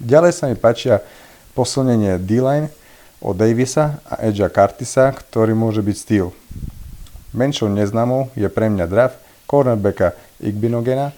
ďalej 0.00 0.32
sa 0.32 0.48
mi 0.48 0.56
páčia 0.56 1.04
posilnenie 1.52 2.16
D-line 2.20 2.72
od 3.20 3.36
Davisa 3.36 4.00
a 4.08 4.24
Edgea 4.24 4.48
Cartisa, 4.48 5.12
ktorý 5.12 5.52
môže 5.52 5.84
byť 5.84 5.96
styl. 5.96 6.32
Menšou 7.36 7.70
neznámou 7.70 8.32
je 8.34 8.48
pre 8.50 8.66
mňa 8.72 8.86
draft 8.90 9.20
cornerbacka 9.46 10.16
Igbinogena, 10.40 11.12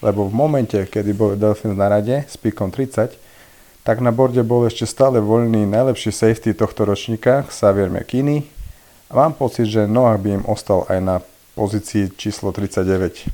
lebo 0.00 0.30
v 0.30 0.32
momente, 0.32 0.78
kedy 0.78 1.10
bol 1.12 1.34
Delfins 1.34 1.74
na 1.74 1.90
rade 1.90 2.24
s 2.24 2.38
pikom 2.38 2.70
30, 2.70 3.18
tak 3.82 4.04
na 4.04 4.14
borde 4.14 4.44
bol 4.44 4.68
ešte 4.68 4.86
stále 4.86 5.18
voľný 5.18 5.64
najlepší 5.66 6.12
safety 6.12 6.52
tohto 6.54 6.84
ročníka, 6.86 7.48
Xavier 7.48 7.88
McKinney, 7.88 8.46
a 9.08 9.12
mám 9.16 9.32
pocit, 9.32 9.64
že 9.72 9.88
Noah 9.88 10.20
by 10.20 10.28
im 10.36 10.44
ostal 10.44 10.84
aj 10.92 10.98
na 11.00 11.16
pozícii 11.56 12.12
číslo 12.12 12.52
39. 12.52 13.24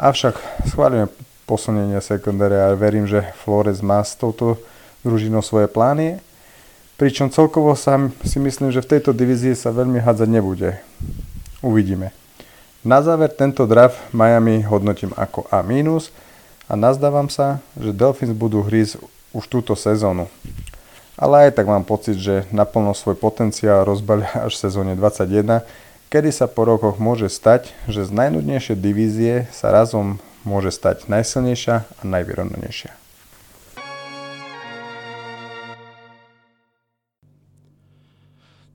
Avšak 0.00 0.40
schváľujem 0.72 1.12
posunenie 1.50 1.98
sekundáre 1.98 2.54
a 2.54 2.78
verím, 2.78 3.10
že 3.10 3.26
Flores 3.42 3.82
má 3.82 3.98
s 4.06 4.14
touto 4.14 4.54
družinou 5.02 5.42
svoje 5.42 5.66
plány 5.66 6.22
Pričom 7.00 7.32
celkovo 7.32 7.72
sa 7.80 7.96
si 8.28 8.36
myslím, 8.36 8.68
že 8.68 8.84
v 8.84 8.92
tejto 8.92 9.16
divízii 9.16 9.56
sa 9.56 9.72
veľmi 9.72 10.04
hádzať 10.04 10.28
nebude. 10.28 10.76
Uvidíme. 11.64 12.12
Na 12.84 13.00
záver 13.00 13.32
tento 13.32 13.64
draft 13.64 13.96
Miami 14.12 14.60
hodnotím 14.68 15.08
ako 15.16 15.48
A- 15.48 15.64
a 15.64 16.72
nazdávam 16.76 17.32
sa, 17.32 17.64
že 17.80 17.96
Dolphins 17.96 18.36
budú 18.36 18.60
hrísť 18.60 19.00
už 19.32 19.44
túto 19.48 19.72
sezónu. 19.72 20.28
Ale 21.16 21.48
aj 21.48 21.56
tak 21.56 21.72
mám 21.72 21.88
pocit, 21.88 22.20
že 22.20 22.44
naplno 22.52 22.92
svoj 22.92 23.16
potenciál 23.16 23.88
rozbalia 23.88 24.28
až 24.44 24.60
v 24.60 24.68
sezóne 24.68 24.92
21, 24.92 25.64
kedy 26.12 26.28
sa 26.28 26.52
po 26.52 26.68
rokoch 26.68 27.00
môže 27.00 27.32
stať, 27.32 27.72
že 27.88 28.04
z 28.04 28.12
najnudnejšej 28.12 28.76
divízie 28.76 29.48
sa 29.56 29.72
razom 29.72 30.20
môže 30.44 30.72
stať 30.72 31.08
najsilnejšia 31.10 31.76
a 31.84 32.02
najvyrovnanejšia. 32.04 33.00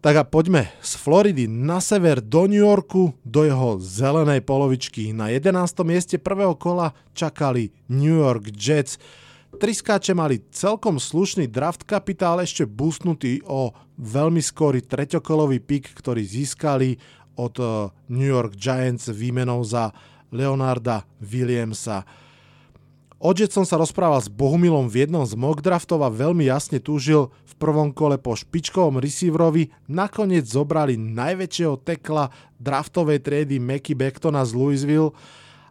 Tak 0.06 0.22
a 0.22 0.26
poďme 0.30 0.70
z 0.86 1.02
Floridy 1.02 1.50
na 1.50 1.82
sever 1.82 2.22
do 2.22 2.46
New 2.46 2.62
Yorku, 2.62 3.18
do 3.26 3.42
jeho 3.42 3.82
zelenej 3.82 4.46
polovičky. 4.46 5.10
Na 5.18 5.34
11. 5.34 5.82
mieste 5.82 6.22
prvého 6.22 6.54
kola 6.54 6.94
čakali 7.18 7.74
New 7.90 8.22
York 8.22 8.54
Jets. 8.54 9.02
Triskáče 9.58 10.14
mali 10.14 10.46
celkom 10.54 11.02
slušný 11.02 11.50
draft 11.50 11.90
kapitál, 11.90 12.38
ešte 12.38 12.70
boostnutý 12.70 13.42
o 13.50 13.74
veľmi 13.98 14.46
skorý 14.46 14.86
treťokolový 14.86 15.58
pik, 15.66 15.98
ktorý 15.98 16.22
získali 16.22 17.02
od 17.42 17.58
eh, 17.58 17.90
New 18.14 18.30
York 18.30 18.62
Giants 18.62 19.10
výmenou 19.10 19.66
za 19.66 19.90
Leonarda 20.36 21.08
Williamsa. 21.24 22.04
O 23.16 23.32
som 23.48 23.64
sa 23.64 23.80
rozprával 23.80 24.20
s 24.20 24.28
Bohumilom 24.28 24.92
v 24.92 25.08
jednom 25.08 25.24
z 25.24 25.40
mock 25.40 25.64
draftov 25.64 26.04
a 26.04 26.12
veľmi 26.12 26.52
jasne 26.52 26.84
túžil 26.84 27.32
v 27.48 27.54
prvom 27.56 27.90
kole 27.96 28.20
po 28.20 28.36
špičkovom 28.36 29.00
receiverovi. 29.00 29.72
Nakoniec 29.88 30.44
zobrali 30.44 31.00
najväčšieho 31.00 31.80
tekla 31.82 32.30
draftovej 32.60 33.24
triedy 33.24 33.58
Mackie 33.58 33.96
Becktona 33.96 34.44
z 34.44 34.52
Louisville 34.54 35.16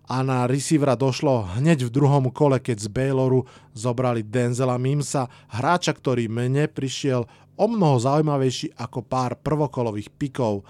a 0.08 0.24
na 0.24 0.48
receivera 0.48 0.96
došlo 0.96 1.60
hneď 1.60 1.86
v 1.86 1.94
druhom 1.94 2.32
kole, 2.32 2.56
keď 2.58 2.76
z 2.80 2.88
Bayloru 2.88 3.44
zobrali 3.76 4.24
Denzela 4.24 4.80
Mimsa, 4.80 5.28
hráča, 5.52 5.92
ktorý 5.92 6.26
mene 6.32 6.64
prišiel 6.66 7.28
o 7.54 7.66
mnoho 7.68 8.00
zaujímavejší 8.00 8.74
ako 8.76 9.04
pár 9.04 9.36
prvokolových 9.38 10.10
pikov. 10.16 10.66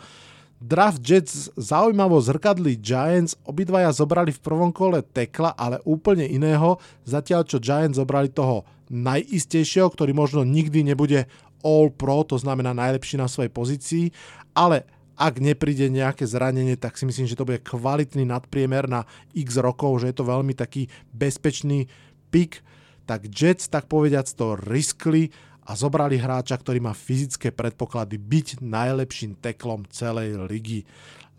Draft 0.63 1.03
Jets 1.03 1.51
zaujímavo 1.59 2.17
zrkadli 2.23 2.79
Giants, 2.79 3.37
obidvaja 3.45 3.91
zobrali 3.93 4.33
v 4.33 4.43
prvom 4.43 4.71
kole 4.71 5.03
tekla, 5.03 5.53
ale 5.55 5.83
úplne 5.85 6.25
iného, 6.25 6.79
zatiaľ 7.05 7.45
čo 7.45 7.61
Giants 7.61 7.99
zobrali 7.99 8.31
toho 8.31 8.65
najistejšieho, 8.89 9.91
ktorý 9.91 10.15
možno 10.15 10.47
nikdy 10.47 10.87
nebude 10.87 11.27
all 11.65 11.89
pro, 11.89 12.23
to 12.25 12.37
znamená 12.37 12.77
najlepší 12.77 13.17
na 13.17 13.29
svojej 13.29 13.53
pozícii, 13.53 14.07
ale 14.53 14.85
ak 15.15 15.39
nepríde 15.39 15.87
nejaké 15.89 16.27
zranenie, 16.27 16.75
tak 16.75 16.99
si 16.99 17.07
myslím, 17.07 17.31
že 17.31 17.39
to 17.39 17.47
bude 17.47 17.63
kvalitný 17.63 18.27
nadpriemer 18.27 18.91
na 18.91 19.07
x 19.33 19.63
rokov, 19.63 20.03
že 20.03 20.11
je 20.11 20.17
to 20.19 20.27
veľmi 20.27 20.53
taký 20.59 20.91
bezpečný 21.15 21.87
pick, 22.35 22.61
tak 23.07 23.31
Jets, 23.31 23.71
tak 23.71 23.87
povediac, 23.87 24.27
to 24.27 24.59
riskli 24.59 25.31
a 25.65 25.73
zobrali 25.73 26.21
hráča, 26.21 26.61
ktorý 26.61 26.81
má 26.85 26.93
fyzické 26.93 27.49
predpoklady 27.49 28.21
byť 28.21 28.49
najlepším 28.61 29.41
teklom 29.41 29.89
celej 29.89 30.37
ligy. 30.45 30.85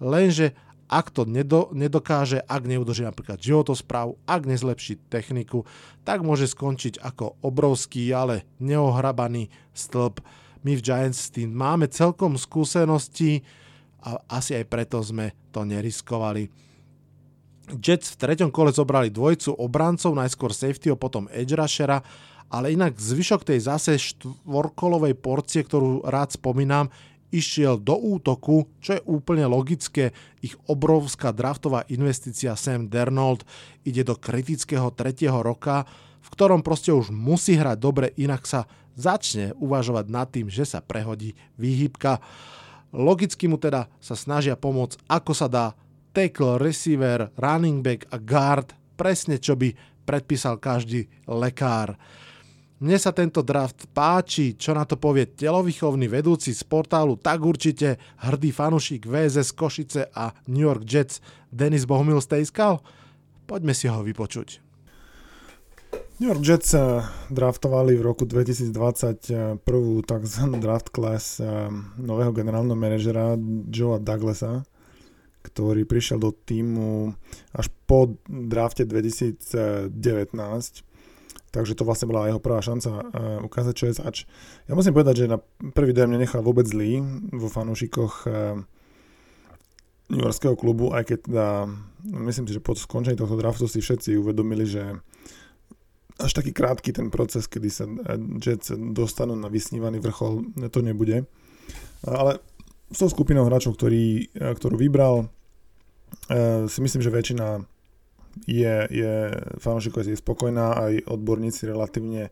Lenže 0.01 0.57
ak 0.85 1.09
to 1.09 1.25
nedo, 1.25 1.73
nedokáže, 1.73 2.45
ak 2.45 2.61
neudrží 2.69 3.01
napríklad 3.05 3.41
životosprávu, 3.41 4.21
ak 4.29 4.41
nezlepší 4.45 5.01
techniku, 5.09 5.65
tak 6.05 6.21
môže 6.21 6.45
skončiť 6.45 7.01
ako 7.01 7.41
obrovský, 7.41 8.13
ale 8.13 8.45
neohrabaný 8.61 9.49
stĺp. 9.73 10.21
My 10.61 10.77
v 10.77 10.81
Giants 10.85 11.29
s 11.29 11.33
tým 11.33 11.49
máme 11.53 11.89
celkom 11.89 12.37
skúsenosti 12.37 13.41
a 14.05 14.21
asi 14.29 14.53
aj 14.53 14.65
preto 14.69 15.01
sme 15.01 15.33
to 15.49 15.65
neriskovali. 15.65 16.49
Jets 17.81 18.13
v 18.13 18.19
treťom 18.21 18.53
kole 18.53 18.69
zobrali 18.69 19.09
dvojcu 19.09 19.57
obrancov, 19.57 20.13
najskôr 20.13 20.53
safety, 20.53 20.93
potom 20.93 21.25
edge 21.33 21.57
rushera 21.57 21.97
ale 22.49 22.73
inak 22.73 22.95
zvyšok 22.95 23.41
tej 23.47 23.59
zase 23.65 23.97
štvorkolovej 23.97 25.17
porcie, 25.17 25.65
ktorú 25.65 26.05
rád 26.05 26.37
spomínam, 26.37 26.89
išiel 27.33 27.75
do 27.81 27.99
útoku, 27.99 28.69
čo 28.79 28.95
je 28.95 29.01
úplne 29.03 29.43
logické. 29.49 30.15
Ich 30.39 30.55
obrovská 30.71 31.35
draftová 31.35 31.83
investícia 31.91 32.55
Sam 32.55 32.87
Dernold 32.87 33.43
ide 33.83 34.07
do 34.07 34.15
kritického 34.15 34.87
tretieho 34.95 35.43
roka, 35.43 35.83
v 36.23 36.29
ktorom 36.31 36.63
proste 36.63 36.95
už 36.95 37.11
musí 37.11 37.59
hrať 37.59 37.77
dobre, 37.77 38.15
inak 38.15 38.47
sa 38.47 38.65
začne 38.95 39.51
uvažovať 39.59 40.05
nad 40.07 40.27
tým, 40.31 40.47
že 40.47 40.63
sa 40.63 40.79
prehodí 40.79 41.35
výhybka. 41.59 42.23
Logicky 42.95 43.51
mu 43.51 43.59
teda 43.59 43.91
sa 43.99 44.15
snažia 44.15 44.55
pomôcť, 44.55 45.03
ako 45.11 45.33
sa 45.35 45.51
dá 45.51 45.75
tackle, 46.15 46.55
receiver, 46.55 47.27
running 47.35 47.83
back 47.83 48.07
a 48.15 48.17
guard, 48.17 48.71
presne 48.95 49.35
čo 49.35 49.59
by 49.59 49.75
predpísal 50.07 50.55
každý 50.55 51.11
lekár. 51.27 51.99
Mne 52.75 52.99
sa 52.99 53.15
tento 53.15 53.39
draft 53.39 53.87
páči, 53.95 54.59
čo 54.59 54.75
na 54.75 54.83
to 54.83 54.99
povie 54.99 55.31
telovýchovný 55.31 56.11
vedúci 56.11 56.51
z 56.51 56.59
portálu 56.67 57.15
Tak 57.15 57.39
určite, 57.39 57.95
hrdý 58.19 58.51
fanušik 58.51 59.07
VSS 59.07 59.55
Košice 59.55 60.11
a 60.11 60.35
New 60.51 60.67
York 60.67 60.83
Jets 60.83 61.23
Denis 61.47 61.87
Bohumil 61.87 62.19
Stejskal? 62.19 62.83
Poďme 63.47 63.71
si 63.71 63.87
ho 63.87 64.03
vypočuť. 64.03 64.59
New 66.19 66.27
York 66.27 66.43
Jets 66.43 66.75
draftovali 67.31 67.95
v 67.95 68.03
roku 68.03 68.27
2020 68.27 69.63
prvú 69.63 70.03
tzv. 70.03 70.43
draft 70.59 70.91
class 70.91 71.39
nového 71.95 72.35
generálneho 72.35 72.75
manažera 72.75 73.39
Joea 73.71 74.03
Douglasa, 74.03 74.67
ktorý 75.47 75.87
prišiel 75.87 76.19
do 76.19 76.35
týmu 76.35 77.15
až 77.55 77.71
po 77.87 78.19
drafte 78.27 78.83
2019 78.83 79.95
takže 81.55 81.79
to 81.79 81.87
vlastne 81.87 82.11
bola 82.11 82.27
jeho 82.27 82.43
prvá 82.43 82.59
šanca 82.59 82.91
uh, 82.91 83.03
ukázať, 83.47 83.73
čo 83.73 83.85
je 83.87 83.93
zač. 83.95 84.15
Ja 84.67 84.75
musím 84.75 84.91
povedať, 84.91 85.23
že 85.23 85.31
na 85.31 85.39
prvý 85.71 85.95
dojem 85.95 86.19
nenechal 86.19 86.43
vôbec 86.43 86.67
zlý 86.67 86.99
vo 87.31 87.47
fanúšikoch 87.47 88.27
uh, 88.27 88.59
New 90.11 90.21
Yorkského 90.21 90.59
klubu, 90.59 90.91
aj 90.91 91.07
keď 91.09 91.19
teda, 91.25 91.47
myslím 92.29 92.45
si, 92.45 92.53
že 92.53 92.61
po 92.61 92.77
skončení 92.77 93.17
tohto 93.17 93.39
draftu 93.39 93.65
si 93.65 93.81
všetci 93.81 94.19
uvedomili, 94.19 94.67
že 94.67 95.01
až 96.21 96.31
taký 96.31 96.53
krátky 96.53 96.93
ten 96.95 97.09
proces, 97.11 97.49
kedy 97.49 97.69
sa 97.73 97.89
Jets 98.39 98.71
dostanú 98.71 99.35
na 99.35 99.49
vysnívaný 99.51 99.99
vrchol, 99.99 100.53
to 100.69 100.79
nebude. 100.79 101.25
Ale 102.05 102.39
s 102.87 103.01
tou 103.01 103.09
skupinou 103.09 103.49
hráčov, 103.49 103.75
ktorý, 103.75 104.29
ktorú 104.31 104.77
vybral, 104.77 105.27
si 106.69 106.79
myslím, 106.79 107.01
že 107.01 107.11
väčšina 107.11 107.65
je, 108.43 108.75
je 108.91 109.13
fanúšikov 109.63 110.03
je 110.03 110.19
spokojná, 110.19 110.75
aj 110.75 111.07
odborníci 111.07 111.71
relatívne 111.71 112.29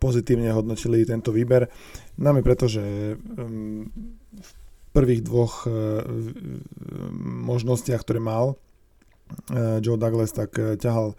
pozitívne 0.00 0.48
hodnotili 0.56 1.04
tento 1.04 1.28
výber. 1.28 1.68
Najmä 2.16 2.40
preto, 2.40 2.64
že 2.68 3.16
um, 3.16 3.84
v 4.32 4.50
prvých 4.96 5.20
dvoch 5.20 5.68
uh, 5.68 6.00
možnostiach, 7.20 8.00
ktoré 8.00 8.18
mal 8.18 8.56
uh, 8.56 9.78
Joe 9.84 10.00
Douglas, 10.00 10.32
tak 10.32 10.56
uh, 10.56 10.80
ťahal 10.80 11.12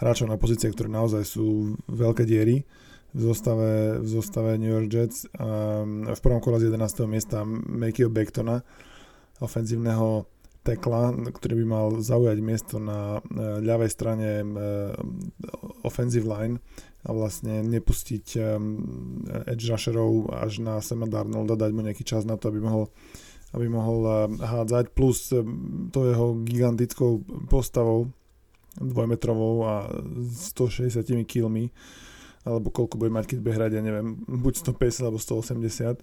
hráčov 0.00 0.26
na 0.26 0.40
pozície, 0.40 0.72
ktoré 0.72 0.88
naozaj 0.88 1.22
sú 1.28 1.76
veľké 1.86 2.24
diery 2.24 2.64
v 3.14 3.20
zostave, 3.20 4.02
v 4.02 4.08
zostave 4.08 4.58
New 4.58 4.72
York 4.72 4.88
Jets. 4.90 5.28
Um, 5.38 6.08
v 6.08 6.20
prvom 6.24 6.40
kole 6.42 6.58
z 6.58 6.72
11. 6.72 7.04
miesta 7.06 7.44
Makeyho 7.46 8.10
Becktona, 8.10 8.64
ofenzívneho 9.38 10.26
tekla, 10.64 11.12
ktorý 11.28 11.60
by 11.60 11.66
mal 11.68 11.86
zaujať 12.00 12.38
miesto 12.40 12.80
na 12.80 13.20
ľavej 13.60 13.90
strane 13.92 14.28
offensive 15.84 16.24
line 16.24 16.56
a 17.04 17.12
vlastne 17.12 17.60
nepustiť 17.60 18.26
edge 19.44 19.64
rusherov 19.68 20.32
až 20.32 20.64
na 20.64 20.80
Sema 20.80 21.04
Darnolda, 21.04 21.60
dať 21.60 21.70
mu 21.76 21.84
nejaký 21.84 22.02
čas 22.02 22.24
na 22.24 22.40
to, 22.40 22.48
aby 22.48 22.64
mohol 22.64 22.88
aby 23.54 23.70
mohol 23.70 24.26
hádzať, 24.42 24.98
plus 24.98 25.30
to 25.94 26.00
jeho 26.10 26.42
gigantickou 26.42 27.22
postavou, 27.46 28.10
dvojmetrovou 28.74 29.54
a 29.62 29.86
160 29.94 31.06
kilmi, 31.22 31.70
alebo 32.42 32.74
koľko 32.74 32.98
bude 32.98 33.14
mať, 33.14 33.30
keď 33.30 33.38
bude 33.38 33.54
hrať, 33.54 33.70
ja 33.78 33.82
neviem, 33.86 34.18
buď 34.26 34.66
150 34.74 35.06
alebo 35.06 35.22
180, 35.22 36.02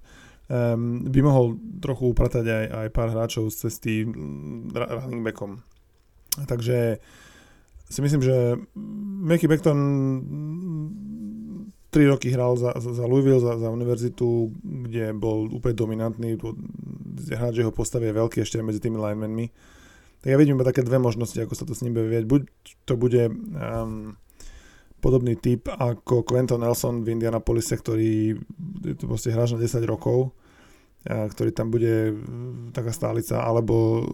um, 0.51 1.07
by 1.07 1.19
mohol 1.23 1.55
trochu 1.79 2.11
upratať 2.11 2.45
aj, 2.45 2.65
aj 2.67 2.87
pár 2.91 3.09
hráčov 3.15 3.47
z 3.49 3.55
cesty 3.67 3.93
running 4.75 5.23
backom. 5.23 5.63
Takže 6.43 6.99
si 7.91 7.99
myslím, 7.99 8.21
že 8.23 8.55
Mickey 9.23 9.47
Beckton 9.47 9.79
3 11.91 12.07
roky 12.07 12.31
hral 12.31 12.55
za, 12.55 12.71
za, 12.79 12.95
za 12.95 13.05
Louisville, 13.07 13.43
za, 13.43 13.59
za 13.59 13.67
univerzitu, 13.67 14.51
kde 14.63 15.11
bol 15.11 15.51
úplne 15.51 15.75
dominantný, 15.75 16.39
hráč 17.35 17.59
jeho 17.59 17.75
postavy 17.75 18.11
je 18.11 18.19
veľký 18.19 18.37
ešte 18.47 18.63
medzi 18.63 18.79
tými 18.79 18.95
linemenmi. 18.95 19.51
Tak 20.23 20.29
ja 20.31 20.37
vidím 20.37 20.55
iba 20.55 20.63
také 20.63 20.85
dve 20.85 21.01
možnosti, 21.01 21.35
ako 21.35 21.51
sa 21.57 21.65
to 21.65 21.73
s 21.73 21.81
ním 21.83 21.97
bude 21.97 22.07
vyvieť. 22.07 22.25
Buď 22.29 22.41
to 22.85 22.93
bude 22.95 23.27
um, 23.27 24.15
podobný 25.01 25.35
typ 25.35 25.67
ako 25.67 26.21
Quentin 26.21 26.61
Nelson 26.61 27.01
v 27.01 27.17
Indianapolise, 27.17 27.73
ktorý 27.73 28.37
je 28.85 28.95
to 28.95 29.09
proste 29.09 29.33
hráč 29.33 29.57
na 29.57 29.59
10 29.59 29.81
rokov, 29.89 30.37
ktorý 31.03 31.49
tam 31.49 31.73
bude 31.73 32.13
taká 32.71 32.93
stálica, 32.93 33.41
alebo 33.41 34.05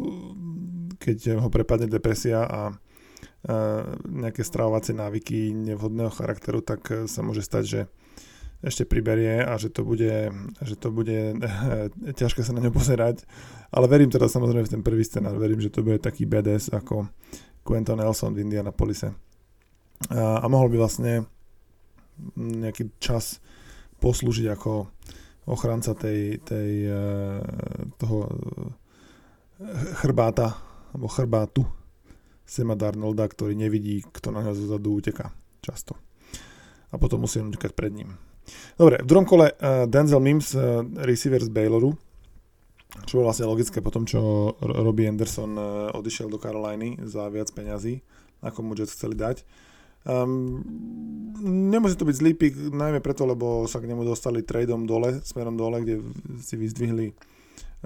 keď 0.97 1.43
ho 1.43 1.51
prepadne 1.51 1.91
depresia 1.91 2.47
a 2.47 2.71
nejaké 4.07 4.41
stravovacie 4.41 4.95
návyky 4.95 5.51
nevhodného 5.51 6.11
charakteru, 6.11 6.63
tak 6.63 7.07
sa 7.11 7.19
môže 7.21 7.43
stať, 7.43 7.63
že 7.67 7.81
ešte 8.65 8.89
priberie 8.89 9.45
a 9.45 9.53
že 9.61 9.69
to 9.69 9.85
bude, 9.85 10.33
že 10.65 10.75
to 10.79 10.89
bude 10.89 11.37
ťažké 12.19 12.41
sa 12.41 12.55
na 12.57 12.63
ňo 12.63 12.73
pozerať. 12.73 13.27
Ale 13.69 13.85
verím 13.85 14.09
teda 14.09 14.25
samozrejme 14.25 14.65
v 14.65 14.73
ten 14.79 14.81
prvý 14.81 15.05
scenár, 15.05 15.37
verím, 15.37 15.61
že 15.61 15.69
to 15.69 15.85
bude 15.85 16.01
taký 16.01 16.25
BDS 16.25 16.73
ako 16.73 17.11
Quentin 17.61 18.01
Nelson 18.01 18.33
v 18.33 18.47
Indianapolise 18.47 19.26
a, 20.09 20.41
a 20.41 20.45
mohol 20.45 20.69
by 20.69 20.77
vlastne 20.77 21.25
nejaký 22.37 22.97
čas 22.97 23.41
poslúžiť 23.97 24.47
ako 24.53 24.89
ochranca 25.47 25.95
tej, 25.95 26.43
tej, 26.43 26.71
e, 26.91 27.03
toho 27.97 28.17
e, 28.25 28.29
chrbáta 30.03 30.59
alebo 30.93 31.07
chrbátu 31.07 31.63
Sema 32.47 32.79
Darnolda, 32.79 33.27
ktorý 33.27 33.55
nevidí, 33.59 34.03
kto 34.07 34.31
na 34.31 34.39
ňa 34.39 34.55
zozadu 34.55 34.95
uteka 34.95 35.35
často. 35.59 35.99
A 36.91 36.95
potom 36.95 37.27
musí 37.27 37.43
utekať 37.43 37.75
pred 37.75 37.91
ním. 37.91 38.15
Dobre, 38.79 39.03
v 39.03 39.09
druhom 39.11 39.27
kole 39.27 39.51
uh, 39.51 39.83
Denzel 39.83 40.23
Mims, 40.23 40.55
receiver 41.03 41.43
z 41.43 41.51
Bayloru, 41.51 41.91
čo 43.03 43.19
bolo 43.19 43.27
vlastne 43.27 43.51
logické 43.51 43.83
po 43.83 43.91
tom, 43.91 44.07
čo 44.07 44.55
Robbie 44.63 45.11
Anderson 45.11 45.59
odišiel 45.91 46.31
do 46.31 46.39
Caroliny 46.39 46.95
za 47.03 47.27
viac 47.27 47.51
peňazí, 47.51 47.99
ako 48.39 48.63
mu 48.63 48.71
Jets 48.79 48.95
chceli 48.95 49.19
dať. 49.19 49.43
Um, 50.07 50.63
nemusí 51.43 51.99
to 51.99 52.07
byť 52.07 52.15
zlý 52.15 52.31
pick, 52.33 52.55
najmä 52.55 53.03
preto, 53.03 53.27
lebo 53.27 53.67
sa 53.67 53.83
k 53.83 53.89
nemu 53.91 54.07
dostali 54.07 54.41
tradeom 54.41 54.87
dole, 54.87 55.19
smerom 55.21 55.59
dole, 55.59 55.83
kde 55.83 55.99
si 56.41 56.55
vyzdvihli 56.55 57.11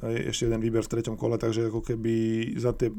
eh, 0.05 0.29
ešte 0.29 0.45
jeden 0.45 0.61
výber 0.61 0.85
v 0.85 0.91
treťom 0.91 1.17
kole, 1.17 1.41
takže 1.41 1.73
ako 1.73 1.81
keby 1.81 2.13
za, 2.61 2.77
tie, 2.77 2.93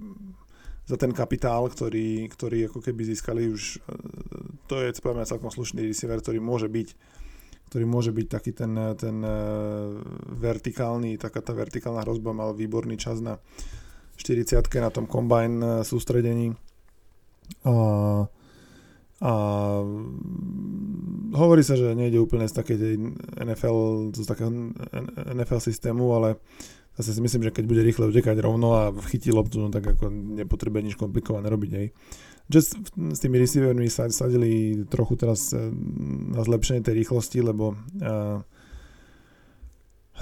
za 0.91 0.97
ten 0.99 1.15
kapitál, 1.15 1.71
ktorý, 1.71 2.27
ktorý 2.29 2.67
ako 2.69 2.83
keby 2.83 3.03
získali 3.15 3.49
už, 3.49 3.79
eh, 3.79 3.95
to 4.67 4.83
je 4.83 4.91
poviem, 4.99 5.25
celkom 5.25 5.55
slušný 5.55 5.87
receiver, 5.87 6.19
ktorý 6.21 6.43
môže 6.43 6.69
byť 6.69 7.21
ktorý 7.73 7.89
môže 7.89 8.13
byť 8.13 8.27
taký 8.29 8.53
ten, 8.53 8.77
ten 9.01 9.17
eh, 9.25 9.33
vertikálny, 10.29 11.17
taká 11.17 11.41
tá 11.41 11.57
vertikálna 11.57 12.05
hrozba, 12.05 12.37
mal 12.37 12.53
výborný 12.53 13.01
čas 13.01 13.25
na 13.25 13.41
40 14.21 14.61
na 14.77 14.93
tom 14.93 15.09
combine 15.09 15.81
sústredení. 15.81 16.53
A 17.65 17.73
a 19.23 19.33
hovorí 21.39 21.63
sa, 21.63 21.79
že 21.79 21.95
nejde 21.95 22.19
úplne 22.19 22.51
z 22.51 22.59
takej 22.59 22.77
NFL, 23.39 24.11
z 24.11 24.27
takého 24.27 24.51
NFL 25.31 25.63
systému, 25.63 26.11
ale 26.11 26.43
zase 26.99 27.15
si 27.15 27.21
myslím, 27.23 27.47
že 27.47 27.55
keď 27.55 27.65
bude 27.71 27.87
rýchle 27.87 28.11
utekať 28.11 28.43
rovno 28.43 28.75
a 28.75 28.91
chytí 29.07 29.31
loptu, 29.31 29.63
no 29.63 29.71
tak 29.71 29.95
ako 29.95 30.11
nepotrebuje 30.11 30.83
nič 30.91 30.97
komplikované 30.99 31.47
robiť. 31.49 31.71
Hej. 31.71 31.89
Just 32.51 32.75
s 32.91 33.19
tými 33.23 33.39
receivermi 33.39 33.87
sadili 33.89 34.83
trochu 34.91 35.15
teraz 35.15 35.55
eh, 35.55 35.71
na 36.35 36.43
zlepšenie 36.43 36.83
tej 36.83 37.07
rýchlosti, 37.07 37.39
lebo 37.41 37.79
uh, 37.79 38.43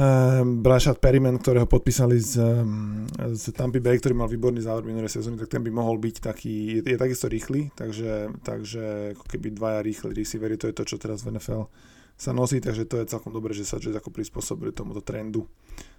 Um, 0.01 0.65
Brashad 0.65 0.97
Perryman, 0.97 1.37
ktorého 1.37 1.69
podpísali 1.69 2.17
z, 2.17 2.41
um, 2.41 3.05
z 3.37 3.53
Tampa 3.53 3.85
Bay, 3.85 4.01
ktorý 4.01 4.17
mal 4.17 4.33
výborný 4.33 4.65
záver 4.65 4.89
minulé 4.89 5.13
sezóny, 5.13 5.37
tak 5.37 5.53
ten 5.53 5.61
by 5.61 5.69
mohol 5.69 6.01
byť 6.01 6.25
taký, 6.25 6.81
je, 6.81 6.89
je 6.89 6.97
takisto 6.97 7.29
rýchly, 7.29 7.69
takže, 7.77 8.33
takže 8.41 9.13
ako 9.13 9.25
keby 9.29 9.53
dvaja 9.53 9.85
rýchli 9.85 10.17
receivery, 10.17 10.57
to 10.57 10.73
je 10.73 10.77
to, 10.81 10.89
čo 10.89 10.97
teraz 10.97 11.21
v 11.21 11.37
NFL 11.37 11.69
sa 12.17 12.33
nosí, 12.33 12.65
takže 12.65 12.89
to 12.89 12.97
je 12.97 13.13
celkom 13.13 13.29
dobré, 13.29 13.53
že 13.53 13.69
sa 13.69 13.77
Jets 13.77 13.93
ako 13.93 14.09
prispôsobili 14.09 14.73
tomuto 14.73 15.05
trendu. 15.05 15.45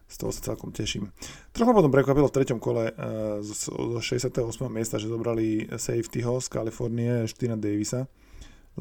Z 0.09 0.17
toho 0.17 0.33
sa 0.33 0.49
celkom 0.49 0.73
teším. 0.73 1.13
Trochu 1.53 1.69
potom 1.69 1.93
prekvapilo 1.93 2.25
v 2.25 2.35
treťom 2.41 2.57
kole 2.57 2.89
uh, 2.89 3.37
zo 3.45 4.01
68. 4.01 4.33
miesta, 4.73 4.97
že 4.97 5.13
zobrali 5.13 5.69
safetyho 5.77 6.41
z 6.41 6.47
Kalifornie, 6.49 7.29
Ština 7.29 7.53
Davisa, 7.53 8.09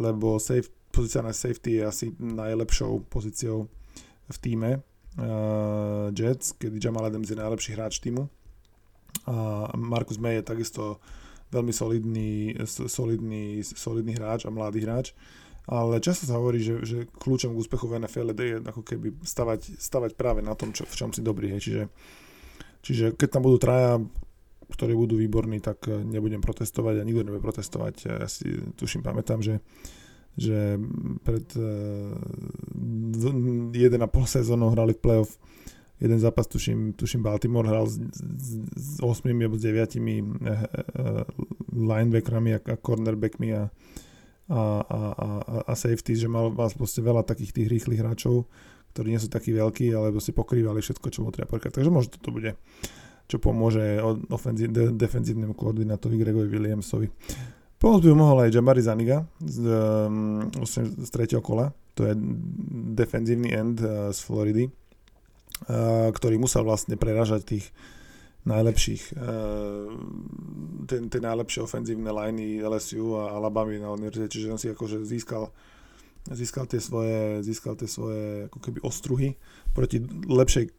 lebo 0.00 0.40
safe, 0.40 0.72
pozícia 0.88 1.20
na 1.20 1.36
safety 1.36 1.76
je 1.76 1.82
asi 1.84 2.06
najlepšou 2.16 3.04
pozíciou 3.12 3.68
v 4.32 4.38
týme 4.40 4.80
uh, 5.18 6.12
Jets, 6.14 6.54
kedy 6.54 6.78
Jamal 6.78 7.08
Adams 7.08 7.30
je 7.30 7.38
najlepší 7.38 7.74
hráč 7.74 7.98
týmu. 7.98 8.30
A 9.26 9.66
Marcus 9.74 10.22
May 10.22 10.38
je 10.38 10.46
takisto 10.46 11.02
veľmi 11.50 11.74
solidný, 11.74 12.54
solidný, 12.66 13.62
solidný 13.66 14.14
hráč 14.14 14.46
a 14.46 14.54
mladý 14.54 14.86
hráč. 14.86 15.14
Ale 15.70 16.02
často 16.02 16.26
sa 16.26 16.38
hovorí, 16.38 16.62
že, 16.62 16.82
že 16.82 16.98
kľúčom 17.06 17.54
k 17.54 17.60
úspechu 17.60 17.86
v 17.86 18.02
NFL 18.02 18.34
je 18.34 18.58
ako 18.64 18.82
keby 18.82 19.22
stavať, 19.22 19.78
stavať 19.78 20.10
práve 20.18 20.40
na 20.42 20.54
tom, 20.58 20.74
čo, 20.74 20.82
v 20.86 20.94
čom 20.94 21.10
si 21.14 21.22
dobrý. 21.22 21.52
Hej. 21.54 21.60
Čiže, 21.62 21.82
čiže 22.82 23.04
keď 23.14 23.28
tam 23.38 23.42
budú 23.46 23.58
traja, 23.60 24.02
ktorí 24.70 24.94
budú 24.94 25.18
výborní, 25.18 25.58
tak 25.58 25.90
nebudem 25.90 26.42
protestovať 26.42 27.02
a 27.02 27.06
nikto 27.06 27.26
nebude 27.26 27.42
protestovať. 27.42 27.94
Ja 28.06 28.26
si 28.30 28.50
tuším, 28.78 29.02
pamätám, 29.02 29.42
že 29.42 29.58
že 30.38 30.78
pred 31.26 31.46
uh, 31.56 32.14
eh, 33.74 33.90
1,5 33.90 34.06
sezónou 34.26 34.70
hrali 34.70 34.94
v 34.94 35.02
playoff 35.02 35.38
jeden 36.00 36.18
zápas, 36.18 36.48
tuším, 36.48 36.92
tuším 36.96 37.22
Baltimore 37.22 37.68
hral 37.68 37.86
s, 37.86 38.00
s, 38.00 38.50
s 38.76 39.04
8 39.04 39.28
alebo 39.36 39.60
s 39.60 39.62
9 39.62 40.00
uh, 40.00 40.00
uh, 40.00 41.22
linebackerami 41.76 42.56
a, 42.56 42.60
a 42.72 42.76
cornerbackmi 42.80 43.48
a, 43.52 43.68
a, 44.48 44.60
a, 44.80 45.00
a, 45.14 45.56
a 45.68 45.72
safety, 45.76 46.16
že 46.16 46.26
mal 46.26 46.50
vás 46.56 46.72
proste 46.72 47.04
veľa 47.04 47.22
takých 47.22 47.52
tých 47.52 47.68
rýchlych 47.68 48.00
hráčov, 48.00 48.48
ktorí 48.96 49.12
nie 49.12 49.20
sú 49.20 49.28
takí 49.28 49.52
veľkí, 49.52 49.92
ale 49.92 50.16
si 50.18 50.32
pokrývali 50.32 50.80
všetko, 50.80 51.06
čo 51.12 51.20
mu 51.22 51.30
treba 51.30 51.52
pokrývať. 51.52 51.78
Takže 51.78 51.92
možno 51.92 52.16
toto 52.16 52.32
bude, 52.32 52.56
čo 53.28 53.36
pomôže 53.36 54.00
ofenzí, 54.32 54.66
de, 54.72 54.96
defenzívnemu 54.96 55.52
koordinátorovi 55.52 56.16
Gregovi 56.16 56.48
Williamsovi. 56.48 57.06
Pomôcť 57.80 58.12
by 58.12 58.14
mohol 58.14 58.44
aj 58.44 58.52
Jabari 58.52 58.84
Zaniga 58.84 59.24
z, 59.40 59.64
um, 59.64 60.52
z 60.52 61.08
tretieho 61.08 61.40
kola, 61.40 61.72
to 61.96 62.04
je 62.04 62.12
defenzívny 62.92 63.48
end 63.56 63.80
uh, 63.80 64.12
z 64.12 64.20
Floridy, 64.20 64.68
uh, 64.68 66.12
ktorý 66.12 66.36
musel 66.36 66.68
vlastne 66.68 67.00
preražať 67.00 67.56
tých 67.56 67.72
najlepších, 68.44 69.16
uh, 69.16 69.96
tie 70.92 71.20
najlepšie 71.24 71.64
ofenzívne 71.64 72.12
liney 72.12 72.60
LSU 72.60 73.16
a 73.16 73.32
Alabama 73.32 73.72
na 73.72 73.96
univerzite, 73.96 74.28
čiže 74.28 74.52
on 74.52 74.60
si 74.60 74.68
akože 74.68 75.00
získal 75.00 75.48
získal 76.28 76.68
tie 76.68 76.84
svoje, 76.84 77.40
získal 77.40 77.80
tie 77.80 77.88
svoje 77.88 78.52
ako 78.52 78.58
keby 78.60 78.78
ostruhy 78.84 79.40
proti 79.72 80.04
lepšej 80.28 80.64
uh, 80.68 80.72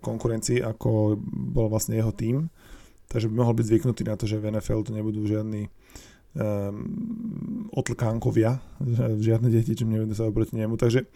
konkurencii, 0.00 0.64
ako 0.64 1.20
bol 1.28 1.68
vlastne 1.68 2.00
jeho 2.00 2.08
tým. 2.08 2.48
Takže 3.08 3.28
by 3.28 3.36
mohol 3.36 3.56
byť 3.56 3.68
zvyknutý 3.68 4.02
na 4.08 4.16
to, 4.16 4.24
že 4.24 4.40
v 4.40 4.52
NFL 4.52 4.84
to 4.84 4.92
nebudú 4.96 5.24
žiadni 5.28 5.68
um, 6.34 7.68
otlkánkovia, 7.72 8.60
žiadne 9.20 9.48
deti, 9.48 9.72
čo 9.78 9.88
nebudú 9.88 10.12
sa 10.12 10.28
proti 10.28 10.58
nemu. 10.58 10.76
Takže, 10.76 11.08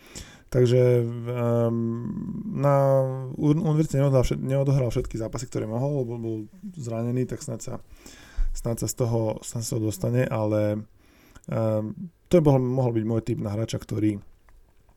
takže 0.48 1.02
um, 1.02 2.08
na 2.54 3.04
univerzite 3.36 4.00
neodohral, 4.00 4.24
všet, 4.24 4.40
neodohral 4.40 4.88
všetky 4.88 5.16
zápasy, 5.20 5.50
ktoré 5.50 5.68
mohol, 5.68 6.06
lebo 6.06 6.12
bol 6.16 6.36
zranený, 6.78 7.28
tak 7.28 7.44
snad 7.44 7.60
sa, 7.60 7.74
snad 8.56 8.80
sa, 8.80 8.86
z, 8.88 8.94
toho, 8.96 9.42
snad 9.44 9.66
sa 9.66 9.76
toho 9.76 9.92
dostane, 9.92 10.24
ale 10.24 10.86
um, 11.50 11.92
to 12.32 12.40
by 12.40 12.56
mohol, 12.56 12.92
byť 12.96 13.04
môj 13.04 13.22
typ 13.26 13.38
na 13.40 13.52
hráča, 13.52 13.76
ktorý 13.76 14.16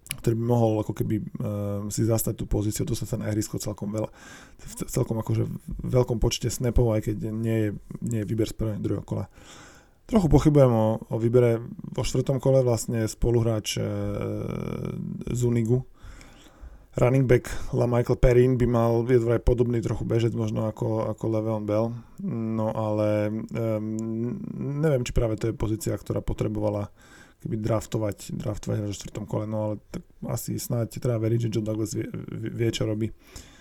ktorý 0.06 0.38
by 0.38 0.46
mohol 0.46 0.86
ako 0.86 0.94
keby 0.94 1.18
um, 1.18 1.90
si 1.90 2.06
zastať 2.06 2.38
tú 2.38 2.46
pozíciu, 2.46 2.86
dostať 2.86 3.08
sa 3.10 3.18
na 3.18 3.34
ihrisko 3.34 3.58
celkom 3.58 3.90
veľa, 3.90 4.10
v 4.62 4.74
celkom 4.86 5.18
akože 5.18 5.50
veľkom 5.82 6.22
počte 6.22 6.46
snapov, 6.54 6.94
aj 6.94 7.10
keď 7.10 7.34
nie 7.34 7.58
je, 7.58 7.70
nie 8.06 8.20
je 8.22 8.30
výber 8.30 8.46
z 8.46 8.54
prvého 8.54 8.78
druhého 8.78 9.02
kola. 9.02 9.26
Trochu 10.06 10.30
pochybujem 10.30 10.70
o, 10.70 11.02
o 11.10 11.16
výbere 11.18 11.58
vo 11.98 12.06
štvrtom 12.06 12.38
kole 12.38 12.62
vlastne 12.62 13.10
spoluhráč 13.10 13.82
e, 13.82 13.84
z 15.34 15.42
Unigu. 15.42 15.82
Running 16.96 17.26
back 17.28 17.50
La 17.74 17.90
Michael 17.90 18.22
Perrin 18.22 18.56
by 18.56 18.68
mal, 18.70 19.04
je 19.04 19.20
vraj 19.20 19.44
podobný 19.44 19.84
trochu 19.84 20.08
bežec 20.08 20.32
možno 20.32 20.70
ako, 20.70 21.12
ako 21.12 21.24
Le'Veon 21.28 21.68
Bell, 21.68 21.92
no 22.24 22.72
ale 22.72 23.28
um, 23.52 24.40
neviem, 24.80 25.04
či 25.04 25.12
práve 25.12 25.36
to 25.36 25.52
je 25.52 25.60
pozícia, 25.60 25.92
ktorá 25.92 26.24
potrebovala 26.24 26.88
keby 27.44 27.60
draftovať, 27.60 28.40
draftovať 28.40 28.78
vo 28.80 28.96
štvrtom 28.96 29.28
kole, 29.28 29.44
no 29.44 29.58
ale 29.60 29.76
tak 29.92 30.08
asi 30.32 30.56
snáď 30.56 31.04
treba 31.04 31.20
veriť, 31.20 31.50
že 31.50 31.52
John 31.52 31.68
Douglas 31.68 31.92
vie, 31.92 32.08
vie 32.32 32.70
čo 32.72 32.88
robí. 32.88 33.12
Um, 33.12 33.55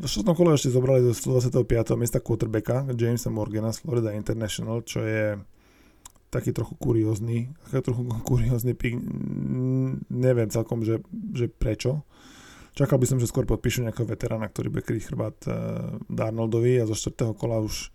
v 0.00 0.06
štvrtom 0.06 0.34
kole 0.34 0.56
ešte 0.56 0.74
zobrali 0.74 1.04
do 1.04 1.14
125. 1.14 1.62
miesta 1.94 2.18
quarterbacka 2.18 2.88
Jamesa 2.96 3.30
Morgana 3.30 3.70
z 3.70 3.84
Florida 3.84 4.10
International, 4.16 4.82
čo 4.82 5.04
je 5.04 5.38
taký 6.30 6.54
trochu 6.54 6.78
kuriózny, 6.78 7.50
taký 7.68 7.90
trochu 7.90 8.02
kuriózny 8.28 8.72
pík. 8.74 8.98
Neviem 10.10 10.48
celkom, 10.48 10.82
že, 10.82 11.02
že 11.34 11.50
prečo. 11.50 12.02
Čakal 12.74 13.02
by 13.02 13.06
som, 13.06 13.18
že 13.18 13.26
skôr 13.26 13.44
podpíšu 13.44 13.82
nejakého 13.82 14.06
veterána, 14.06 14.46
ktorý 14.46 14.70
bude 14.70 14.86
kryť 14.86 15.02
chrbát 15.10 15.36
uh, 15.50 15.98
Darnoldovi 16.06 16.78
a 16.78 16.86
zo 16.86 16.94
4. 16.94 17.34
kola 17.34 17.58
už 17.60 17.90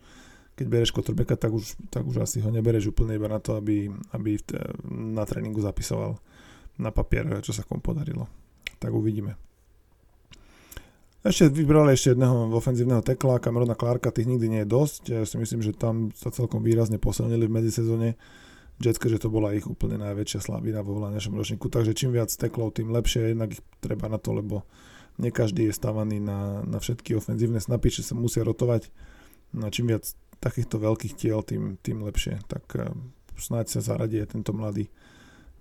keď 0.56 0.68
bereš 0.72 0.96
quarterbacka, 0.96 1.36
tak 1.36 1.52
už, 1.52 1.76
tak 1.92 2.08
už 2.08 2.24
asi 2.24 2.40
ho 2.40 2.48
nebereš 2.48 2.96
úplne 2.96 3.20
iba 3.20 3.28
na 3.28 3.44
to, 3.44 3.60
aby, 3.60 3.92
aby 4.16 4.40
na 4.88 5.28
tréningu 5.28 5.60
zapisoval 5.60 6.16
na 6.80 6.96
papier, 6.96 7.28
čo 7.44 7.52
sa 7.52 7.68
komu 7.68 7.84
podarilo. 7.84 8.24
Tak 8.80 8.96
uvidíme. 8.96 9.36
Ešte 11.26 11.50
vybrali 11.50 11.98
ešte 11.98 12.14
jedného 12.14 12.54
ofenzívneho 12.54 13.02
tekla, 13.02 13.42
Camerona 13.42 13.74
Clarka, 13.74 14.14
tých 14.14 14.30
nikdy 14.30 14.46
nie 14.46 14.62
je 14.62 14.70
dosť. 14.70 15.02
Ja 15.10 15.26
si 15.26 15.42
myslím, 15.42 15.66
že 15.66 15.74
tam 15.74 16.14
sa 16.14 16.30
celkom 16.30 16.62
výrazne 16.62 17.02
posilnili 17.02 17.50
v 17.50 17.56
medzisezóne. 17.58 18.14
Jetske, 18.78 19.10
že 19.10 19.18
to 19.18 19.34
bola 19.34 19.58
ich 19.58 19.66
úplne 19.66 19.98
najväčšia 20.06 20.46
slabina 20.46 20.86
vo 20.86 21.02
našom 21.02 21.34
ročníku, 21.34 21.66
takže 21.66 21.98
čím 21.98 22.14
viac 22.14 22.30
teklov, 22.30 22.78
tým 22.78 22.94
lepšie, 22.94 23.34
jednak 23.34 23.58
ich 23.58 23.64
treba 23.82 24.06
na 24.06 24.22
to, 24.22 24.38
lebo 24.38 24.70
nie 25.18 25.34
každý 25.34 25.66
je 25.66 25.74
stavaný 25.74 26.22
na, 26.22 26.62
na 26.62 26.78
všetky 26.78 27.18
ofenzívne 27.18 27.58
snapy, 27.58 27.90
že 27.90 28.06
sa 28.06 28.14
musia 28.14 28.46
rotovať. 28.46 28.94
No 29.58 29.74
čím 29.74 29.90
viac 29.90 30.06
takýchto 30.38 30.78
veľkých 30.78 31.18
tiel, 31.18 31.42
tým, 31.42 31.82
tým 31.82 32.06
lepšie. 32.06 32.38
Tak 32.46 32.66
uh, 32.78 32.94
snáď 33.34 33.74
sa 33.74 33.82
zaradí 33.82 34.22
tento 34.30 34.54
mladý, 34.54 34.94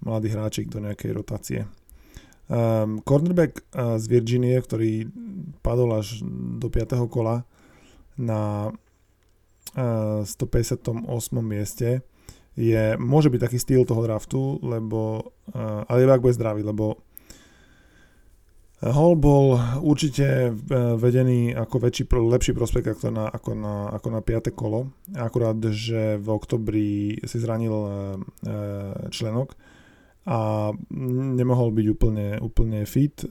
mladý 0.05 0.29
hráčik 0.29 0.69
do 0.69 0.85
nejakej 0.85 1.17
rotácie. 1.17 1.61
Um, 2.45 3.01
cornerback 3.01 3.65
uh, 3.73 3.97
z 3.97 4.05
Virginie, 4.05 4.61
ktorý 4.61 5.09
padol 5.65 5.97
až 5.97 6.21
do 6.61 6.69
5. 6.69 6.93
kola 7.09 7.49
na 8.21 8.69
uh, 9.73 10.21
158. 10.29 10.85
mieste, 11.41 12.05
je, 12.53 13.01
môže 13.01 13.33
byť 13.33 13.41
taký 13.41 13.59
styl 13.59 13.89
toho 13.89 14.05
draftu, 14.05 14.61
lebo, 14.61 15.33
uh, 15.57 15.89
ale 15.89 16.05
iba 16.05 16.13
ak 16.13 16.21
bude 16.21 16.37
zdravý, 16.37 16.61
lebo 16.61 17.01
Hall 18.85 19.17
bol 19.17 19.57
určite 19.81 20.53
vedený 21.01 21.57
ako 21.57 21.89
väčší, 21.89 22.05
lepší 22.05 22.53
prospekt 22.53 22.93
ako 22.93 23.09
na, 23.09 23.33
ako 23.33 23.57
na, 23.57 23.89
ako 23.97 24.09
na 24.13 24.21
5. 24.21 24.53
kolo. 24.53 24.93
Akurát, 25.17 25.57
že 25.73 26.21
v 26.21 26.29
oktobri 26.29 27.17
si 27.25 27.41
zranil 27.41 27.73
členok 29.09 29.57
a 30.25 30.73
nemohol 31.37 31.69
byť 31.77 31.87
úplne, 31.93 32.27
úplne 32.41 32.89
fit. 32.89 33.29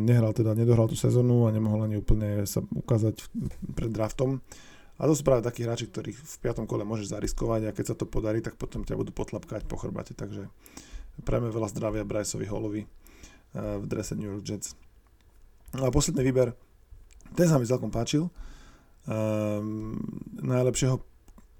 Nehral 0.00 0.32
teda, 0.32 0.56
nedohral 0.56 0.88
tú 0.88 0.96
sezónu 0.96 1.44
a 1.44 1.52
nemohol 1.52 1.84
ani 1.84 2.00
úplne 2.00 2.48
sa 2.48 2.64
ukázať 2.64 3.28
pred 3.76 3.92
draftom. 3.92 4.40
A 5.00 5.08
to 5.08 5.12
sú 5.16 5.24
práve 5.24 5.44
takí 5.44 5.64
hráči, 5.64 5.88
ktorých 5.88 6.16
v 6.16 6.36
piatom 6.40 6.64
kole 6.64 6.84
môžeš 6.84 7.12
zariskovať 7.12 7.68
a 7.68 7.74
keď 7.76 7.84
sa 7.92 7.96
to 7.96 8.08
podarí, 8.08 8.40
tak 8.44 8.56
potom 8.56 8.84
ťa 8.84 8.96
budú 8.96 9.12
potlapkať 9.12 9.68
po 9.68 9.80
chrbate. 9.80 10.16
Takže 10.16 10.48
prajme 11.24 11.52
veľa 11.52 11.68
zdravia 11.72 12.08
Bryceovi 12.08 12.46
Hallovi 12.48 12.82
v 13.54 13.84
drese 13.84 14.16
New 14.16 14.28
York 14.28 14.44
Jets. 14.44 14.76
No 15.76 15.86
a 15.86 15.94
posledný 15.94 16.24
výber, 16.24 16.56
ten 17.36 17.46
sa 17.48 17.60
mi 17.60 17.68
celkom 17.68 17.92
páčil. 17.92 18.28
Um, 19.08 19.96
najlepšieho 20.40 21.00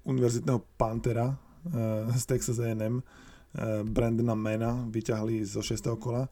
univerzitného 0.05 0.61
pantera 0.77 1.33
uh, 1.33 2.09
z 2.13 2.23
Texas 2.29 2.61
A&M 2.61 3.01
Brandona 3.83 4.35
Mena 4.35 4.87
vyťahli 4.87 5.43
zo 5.43 5.59
6. 5.59 5.83
kola 5.99 6.23
a, 6.23 6.31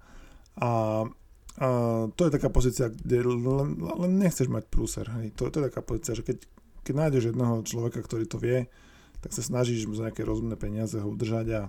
a 0.60 0.72
to 2.16 2.22
je 2.28 2.32
taká 2.32 2.48
pozícia, 2.48 2.88
kde 2.88 3.28
len, 3.28 3.76
len 3.76 4.12
nechceš 4.16 4.48
mať 4.48 4.72
prúser. 4.72 5.08
Hej. 5.20 5.36
To, 5.36 5.52
to 5.52 5.60
je 5.60 5.68
taká 5.68 5.84
pozícia, 5.84 6.16
že 6.16 6.24
keď, 6.24 6.48
keď 6.88 6.94
nájdeš 6.96 7.24
jedného 7.32 7.60
človeka, 7.68 8.00
ktorý 8.00 8.24
to 8.24 8.40
vie, 8.40 8.72
tak 9.20 9.36
sa 9.36 9.44
snažíš 9.44 9.84
mu 9.84 10.00
za 10.00 10.08
nejaké 10.08 10.24
rozumné 10.24 10.56
peniaze 10.56 10.96
ho 10.96 11.12
udržať 11.12 11.48
a, 11.52 11.62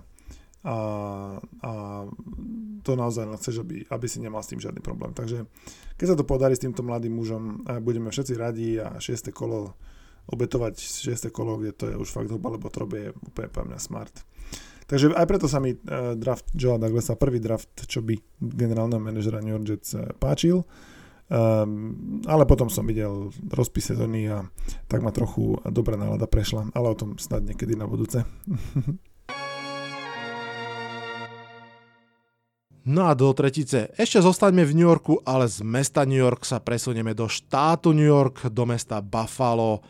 a, 0.63 0.75
a 1.59 1.71
to 2.81 2.91
naozaj 2.95 3.27
chceš, 3.43 3.67
aby, 3.67 3.83
aby 3.91 4.07
si 4.07 4.23
nemal 4.23 4.39
s 4.39 4.55
tým 4.55 4.63
žiadny 4.63 4.79
problém. 4.79 5.11
Takže 5.11 5.43
keď 5.99 6.05
sa 6.07 6.17
to 6.17 6.23
podarí 6.23 6.55
s 6.55 6.63
týmto 6.63 6.79
mladým 6.79 7.11
mužom, 7.11 7.67
budeme 7.83 8.07
všetci 8.07 8.33
radi 8.39 8.79
a 8.79 8.95
6. 9.03 9.35
kolo 9.35 9.75
obetovať 10.31 10.79
6. 10.79 11.27
kolo, 11.33 11.59
kde 11.59 11.71
to 11.75 11.85
je 11.91 11.95
už 11.99 12.07
fakt 12.07 12.31
hoba, 12.31 12.55
lebo 12.55 12.71
to 12.71 12.87
je 12.87 13.11
úplne 13.11 13.49
pre 13.51 13.63
mňa 13.67 13.79
smart. 13.81 14.13
Takže 14.91 15.15
aj 15.15 15.23
preto 15.23 15.47
sa 15.47 15.63
mi 15.63 15.71
uh, 15.71 16.19
draft 16.19 16.51
Joe 16.51 16.75
Douglasa, 16.75 17.15
prvý 17.15 17.39
draft, 17.39 17.71
čo 17.87 18.03
by 18.03 18.19
generálneho 18.43 18.99
manažera 18.99 19.39
New 19.39 19.55
York 19.55 19.63
Jets 19.63 19.95
uh, 19.95 20.11
páčil. 20.19 20.67
Um, 21.31 22.19
ale 22.27 22.43
potom 22.43 22.67
som 22.67 22.83
videl 22.83 23.31
rozpis 23.55 23.95
sezóny 23.95 24.27
a 24.27 24.43
tak 24.91 24.99
ma 24.99 25.15
trochu 25.15 25.55
dobrá 25.71 25.95
nálada 25.95 26.27
prešla, 26.27 26.75
ale 26.75 26.91
o 26.91 26.99
tom 26.99 27.15
snad 27.15 27.47
niekedy 27.47 27.79
na 27.79 27.87
budúce. 27.87 28.27
No 32.81 33.05
a 33.05 33.13
do 33.13 33.29
tretice. 33.29 33.93
Ešte 33.93 34.25
zostaňme 34.25 34.65
v 34.65 34.73
New 34.73 34.89
Yorku, 34.89 35.21
ale 35.21 35.45
z 35.45 35.61
mesta 35.61 36.01
New 36.01 36.17
York 36.17 36.41
sa 36.41 36.57
presunieme 36.57 37.13
do 37.13 37.29
štátu 37.29 37.93
New 37.93 38.09
York, 38.09 38.49
do 38.49 38.65
mesta 38.65 39.05
Buffalo. 39.05 39.85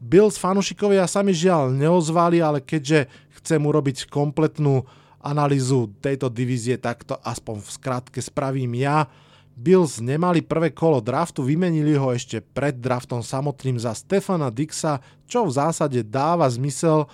Bills 0.00 0.40
sa 0.40 1.20
mi 1.20 1.36
žiaľ 1.36 1.76
neozvali, 1.76 2.40
ale 2.40 2.64
keďže 2.64 3.04
chcem 3.36 3.60
urobiť 3.60 4.08
kompletnú 4.08 4.88
analýzu 5.20 5.92
tejto 6.00 6.32
divízie, 6.32 6.80
tak 6.80 7.04
to 7.04 7.20
aspoň 7.20 7.60
v 7.60 7.68
skratke 7.68 8.20
spravím 8.24 8.80
ja. 8.80 9.04
Bills 9.52 10.00
nemali 10.00 10.40
prvé 10.40 10.72
kolo 10.72 11.04
draftu, 11.04 11.44
vymenili 11.44 11.92
ho 11.92 12.16
ešte 12.16 12.40
pred 12.40 12.80
draftom 12.80 13.20
samotným 13.20 13.76
za 13.76 13.92
Stefana 13.92 14.48
Dixa, 14.48 15.04
čo 15.28 15.44
v 15.44 15.52
zásade 15.52 16.00
dáva 16.00 16.48
zmysel 16.48 17.04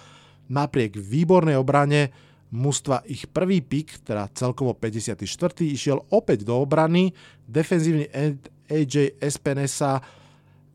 napriek 0.47 0.95
výbornej 0.95 1.59
obrane 1.59 2.15
mužstva 2.55 3.03
ich 3.11 3.27
prvý 3.27 3.59
pik, 3.59 4.07
teda 4.07 4.31
celkovo 4.31 4.79
54. 4.79 5.27
išiel 5.67 6.07
opäť 6.15 6.47
do 6.47 6.55
obrany, 6.55 7.11
defenzívny 7.51 8.07
AJ 8.71 9.19
Espinesa 9.19 9.99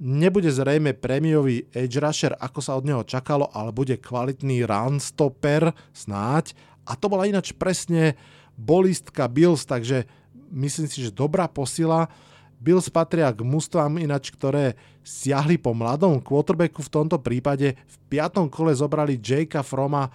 Nebude 0.02 0.50
zrejme 0.50 0.98
prémiový 0.98 1.70
edge 1.70 2.02
rusher, 2.02 2.34
ako 2.42 2.58
sa 2.58 2.74
od 2.74 2.90
neho 2.90 3.06
čakalo, 3.06 3.54
ale 3.54 3.70
bude 3.70 4.02
kvalitný 4.02 4.66
run 4.66 4.98
stopper, 4.98 5.70
snáď. 5.94 6.58
A 6.90 6.98
to 6.98 7.06
bola 7.06 7.30
ináč 7.30 7.54
presne 7.54 8.18
bolistka 8.58 9.30
Bills, 9.30 9.62
takže 9.62 10.10
myslím 10.50 10.90
si, 10.90 11.06
že 11.06 11.14
dobrá 11.14 11.46
posila. 11.46 12.10
Bills 12.58 12.90
patria 12.90 13.30
k 13.30 13.46
mústvám 13.46 14.02
ináč, 14.02 14.34
ktoré 14.34 14.74
siahli 15.06 15.62
po 15.62 15.78
mladom 15.78 16.18
quarterbacku 16.18 16.82
v 16.82 16.94
tomto 16.94 17.22
prípade. 17.22 17.78
V 17.86 17.96
piatom 18.10 18.50
kole 18.50 18.74
zobrali 18.74 19.22
Jakea 19.22 19.62
Froma, 19.62 20.10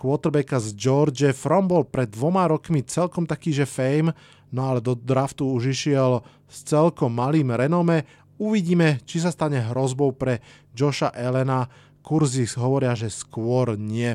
quarterbacka 0.00 0.60
z 0.60 0.72
George. 0.76 1.28
From 1.36 1.68
bol 1.68 1.84
pred 1.84 2.08
dvoma 2.08 2.48
rokmi 2.48 2.84
celkom 2.84 3.28
taký, 3.28 3.52
že 3.52 3.68
fame, 3.68 4.16
no 4.48 4.64
ale 4.64 4.80
do 4.80 4.96
draftu 4.96 5.44
už 5.44 5.76
išiel 5.76 6.24
s 6.48 6.64
celkom 6.68 7.12
malým 7.12 7.52
renome. 7.52 8.04
Uvidíme, 8.36 9.00
či 9.08 9.24
sa 9.24 9.32
stane 9.32 9.64
hrozbou 9.72 10.12
pre 10.12 10.44
Josha 10.76 11.08
Elena. 11.16 11.68
Kurzy 12.04 12.46
hovoria, 12.60 12.92
že 12.94 13.10
skôr 13.10 13.74
nie. 13.74 14.14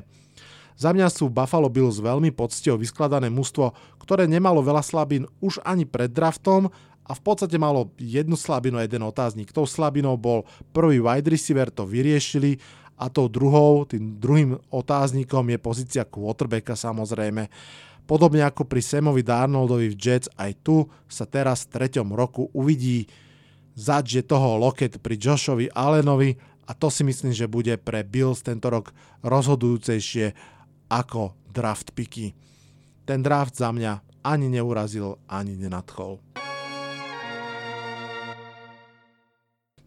Za 0.78 0.96
mňa 0.96 1.14
sú 1.14 1.30
Buffalo 1.30 1.70
Bills 1.70 2.02
veľmi 2.02 2.34
poctivo 2.34 2.80
vyskladané 2.80 3.30
mužstvo, 3.30 3.76
ktoré 4.02 4.26
nemalo 4.26 4.66
veľa 4.66 4.82
slabín 4.82 5.30
už 5.44 5.62
ani 5.62 5.86
pred 5.86 6.10
draftom 6.10 6.74
a 7.06 7.12
v 7.12 7.22
podstate 7.22 7.60
malo 7.60 7.92
jednu 8.00 8.40
slabinu 8.40 8.80
a 8.80 8.86
jeden 8.88 9.04
otáznik. 9.04 9.54
Tou 9.54 9.68
slabinou 9.68 10.16
bol 10.16 10.48
prvý 10.72 11.04
wide 11.04 11.30
receiver, 11.30 11.70
to 11.70 11.86
vyriešili 11.86 12.58
a 13.02 13.10
tou 13.10 13.26
druhou, 13.28 13.84
tým 13.86 14.22
druhým 14.22 14.58
otáznikom 14.70 15.50
je 15.50 15.58
pozícia 15.58 16.04
quarterbacka 16.06 16.78
samozrejme. 16.78 17.50
Podobne 18.06 18.46
ako 18.46 18.66
pri 18.66 18.82
Samovi 18.82 19.22
Darnoldovi 19.26 19.92
v 19.92 19.98
Jets, 19.98 20.30
aj 20.38 20.52
tu 20.66 20.86
sa 21.10 21.26
teraz 21.26 21.66
v 21.66 21.78
treťom 21.78 22.14
roku 22.14 22.50
uvidí, 22.54 23.06
zadže 23.76 24.24
toho 24.26 24.60
loket 24.60 25.00
pri 25.00 25.16
Joshovi 25.18 25.72
Allenovi 25.72 26.36
a 26.68 26.72
to 26.72 26.88
si 26.88 27.04
myslím, 27.04 27.36
že 27.36 27.52
bude 27.52 27.76
pre 27.82 28.06
Bills 28.06 28.46
tento 28.46 28.72
rok 28.72 28.96
rozhodujúcejšie 29.26 30.32
ako 30.92 31.36
draft 31.52 31.92
picky. 31.92 32.32
Ten 33.04 33.26
draft 33.26 33.58
za 33.58 33.76
mňa 33.76 34.24
ani 34.24 34.48
neurazil, 34.48 35.18
ani 35.28 35.58
nenadchol. 35.58 36.22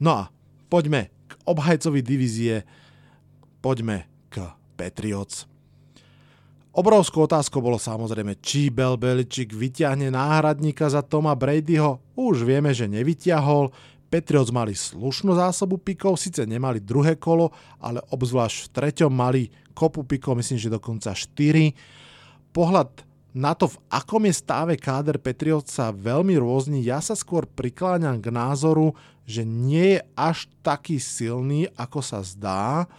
No 0.02 0.10
a 0.10 0.22
poďme 0.68 1.14
k 1.30 1.32
obhajcovi 1.46 2.02
divízie, 2.02 2.66
poďme 3.62 4.10
k 4.28 4.52
Patriots. 4.74 5.53
Obrovskou 6.74 7.30
otázkou 7.30 7.62
bolo 7.62 7.78
samozrejme, 7.78 8.34
či 8.42 8.66
Bel 8.66 8.98
Beličik 8.98 9.54
vyťahne 9.54 10.10
náhradníka 10.10 10.90
za 10.90 11.06
Toma 11.06 11.30
Bradyho. 11.38 12.02
Už 12.18 12.42
vieme, 12.42 12.74
že 12.74 12.90
nevyťahol. 12.90 13.70
Patriots 14.10 14.50
mali 14.50 14.74
slušnú 14.74 15.38
zásobu 15.38 15.78
pikov, 15.78 16.18
síce 16.18 16.42
nemali 16.42 16.82
druhé 16.82 17.14
kolo, 17.14 17.54
ale 17.78 18.02
obzvlášť 18.10 18.58
v 18.58 18.72
treťom 18.74 19.12
mali 19.14 19.54
kopu 19.70 20.02
pikov, 20.02 20.34
myslím, 20.42 20.58
že 20.58 20.74
dokonca 20.74 21.14
4. 21.14 22.50
Pohľad 22.50 22.90
na 23.30 23.54
to, 23.54 23.70
v 23.70 23.78
akom 23.94 24.26
je 24.26 24.34
stáve 24.34 24.74
káder 24.74 25.22
Patriot 25.22 25.70
sa 25.70 25.94
veľmi 25.94 26.34
rôzni. 26.42 26.82
Ja 26.82 26.98
sa 26.98 27.14
skôr 27.14 27.46
prikláňam 27.46 28.18
k 28.18 28.34
názoru, 28.34 28.98
že 29.22 29.46
nie 29.46 29.94
je 29.94 30.00
až 30.18 30.50
taký 30.66 30.98
silný, 30.98 31.70
ako 31.78 32.02
sa 32.02 32.18
zdá, 32.26 32.90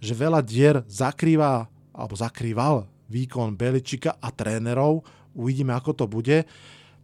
že 0.00 0.16
veľa 0.16 0.40
dier 0.40 0.80
zakrýva, 0.88 1.68
alebo 1.92 2.16
zakrýval 2.16 2.88
výkon 3.08 3.56
Beličika 3.56 4.16
a 4.20 4.28
trénerov. 4.32 5.04
Uvidíme, 5.34 5.74
ako 5.76 5.92
to 5.92 6.04
bude. 6.08 6.44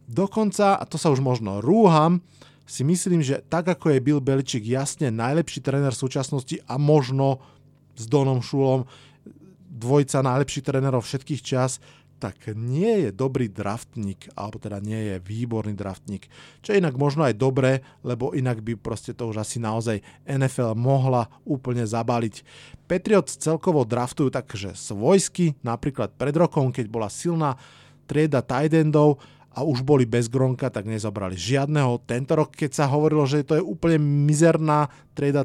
Dokonca, 0.05 0.77
a 0.77 0.83
to 0.85 1.01
sa 1.01 1.09
už 1.09 1.21
možno 1.21 1.59
rúham, 1.59 2.21
si 2.65 2.81
myslím, 2.81 3.21
že 3.21 3.45
tak 3.45 3.69
ako 3.69 3.93
je 3.93 4.01
Bill 4.01 4.21
Beličik 4.21 4.65
jasne 4.65 5.13
najlepší 5.13 5.61
tréner 5.61 5.93
v 5.93 6.01
súčasnosti 6.01 6.57
a 6.65 6.81
možno 6.81 7.37
s 7.93 8.09
Donom 8.09 8.41
Šulom 8.41 8.89
dvojca 9.75 10.25
najlepších 10.25 10.65
trénerov 10.65 11.05
všetkých 11.05 11.41
čas, 11.45 11.77
tak 12.15 12.55
nie 12.55 13.07
je 13.07 13.09
dobrý 13.11 13.51
draftník, 13.51 14.31
alebo 14.33 14.57
teda 14.57 14.79
nie 14.79 15.13
je 15.13 15.15
výborný 15.19 15.75
draftník. 15.75 16.31
Čo 16.63 16.73
je 16.73 16.79
inak 16.81 16.95
možno 16.95 17.27
aj 17.27 17.35
dobré, 17.35 17.83
lebo 18.01 18.31
inak 18.31 18.63
by 18.63 18.79
proste 18.79 19.11
to 19.11 19.29
už 19.29 19.43
asi 19.43 19.59
naozaj 19.59 19.99
NFL 20.25 20.73
mohla 20.79 21.27
úplne 21.43 21.83
zabaliť. 21.83 22.41
Patriots 22.87 23.37
celkovo 23.37 23.83
draftujú 23.83 24.31
takže 24.31 24.73
svojsky, 24.73 25.59
napríklad 25.61 26.15
pred 26.15 26.33
rokom, 26.33 26.71
keď 26.71 26.85
bola 26.87 27.11
silná 27.11 27.59
trieda 28.07 28.39
tight 28.39 28.73
endov, 28.73 29.19
a 29.55 29.63
už 29.63 29.87
boli 29.87 30.03
bez 30.03 30.27
Gronka, 30.27 30.67
tak 30.67 30.83
nezobrali 30.83 31.39
žiadneho. 31.39 32.03
Tento 32.03 32.35
rok, 32.35 32.51
keď 32.51 32.75
sa 32.75 32.91
hovorilo, 32.91 33.23
že 33.23 33.47
to 33.47 33.55
je 33.55 33.63
úplne 33.63 34.03
mizerná 34.03 34.91
trade 35.15 35.39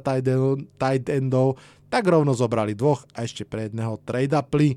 tight 0.75 1.07
endov, 1.07 1.63
tak 1.87 2.11
rovno 2.11 2.35
zobrali 2.35 2.75
dvoch 2.75 3.07
a 3.15 3.23
ešte 3.23 3.47
pre 3.47 3.71
jedného 3.71 4.03
trade 4.03 4.35
upli. 4.35 4.75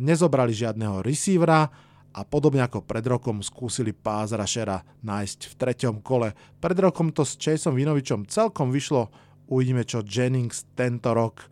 Nezobrali 0.00 0.56
žiadneho 0.56 1.04
receivera 1.04 1.68
a 2.10 2.20
podobne 2.24 2.64
ako 2.64 2.82
pred 2.82 3.04
rokom 3.04 3.44
skúsili 3.44 3.92
pás 3.92 4.32
rushera 4.32 4.82
nájsť 5.04 5.40
v 5.46 5.54
treťom 5.60 5.96
kole. 6.00 6.32
Pred 6.58 6.78
rokom 6.88 7.12
to 7.12 7.22
s 7.22 7.36
Chaseom 7.36 7.76
Vinovičom 7.76 8.26
celkom 8.26 8.72
vyšlo, 8.72 9.12
uvidíme 9.52 9.84
čo 9.84 10.00
Jennings 10.00 10.64
tento 10.72 11.12
rok. 11.12 11.46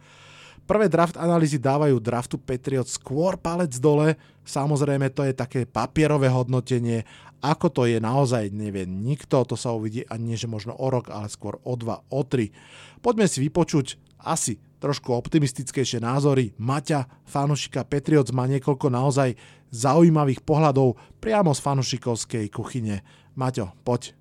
Prvé 0.69 0.89
draft 0.93 1.17
analýzy 1.17 1.57
dávajú 1.57 1.97
draftu 1.97 2.37
Patriot 2.37 2.89
skôr 2.89 3.41
palec 3.41 3.73
dole, 3.81 4.21
samozrejme 4.45 5.09
to 5.13 5.25
je 5.25 5.33
také 5.33 5.65
papierové 5.65 6.29
hodnotenie, 6.29 7.09
ako 7.41 7.73
to 7.73 7.83
je 7.89 7.97
naozaj 7.97 8.53
nevie 8.53 8.85
nikto, 8.85 9.49
to 9.49 9.57
sa 9.57 9.73
uvidí 9.73 10.05
ani 10.13 10.37
že 10.37 10.51
možno 10.51 10.77
o 10.77 10.87
rok, 10.93 11.09
ale 11.09 11.33
skôr 11.33 11.57
o 11.65 11.73
dva, 11.73 12.05
o 12.13 12.21
tri. 12.21 12.53
Poďme 13.01 13.25
si 13.31 13.41
vypočuť 13.45 13.97
asi 14.21 14.61
trošku 14.79 15.15
optimistickejšie 15.15 16.03
názory. 16.03 16.55
Maťa, 16.59 17.27
fanušika 17.27 17.87
Patriots 17.87 18.35
má 18.35 18.47
niekoľko 18.47 18.91
naozaj 18.91 19.35
zaujímavých 19.75 20.43
pohľadov 20.43 20.97
priamo 21.23 21.53
z 21.53 21.61
fanušikovskej 21.61 22.45
kuchyne. 22.51 23.03
Maťo, 23.37 23.75
poď. 23.85 24.15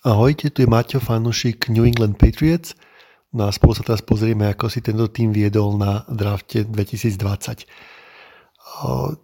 Ahojte, 0.00 0.48
tu 0.48 0.64
je 0.64 0.68
Maťo, 0.68 1.00
fanušik 1.00 1.68
New 1.72 1.84
England 1.84 2.16
Patriots– 2.20 2.72
No 3.30 3.46
a 3.46 3.54
spolu 3.54 3.78
sa 3.78 3.86
teraz 3.86 4.02
pozrieme, 4.02 4.50
ako 4.50 4.66
si 4.66 4.82
tento 4.82 5.06
tým 5.06 5.30
viedol 5.30 5.78
na 5.78 6.02
drafte 6.10 6.66
2020. 6.66 7.62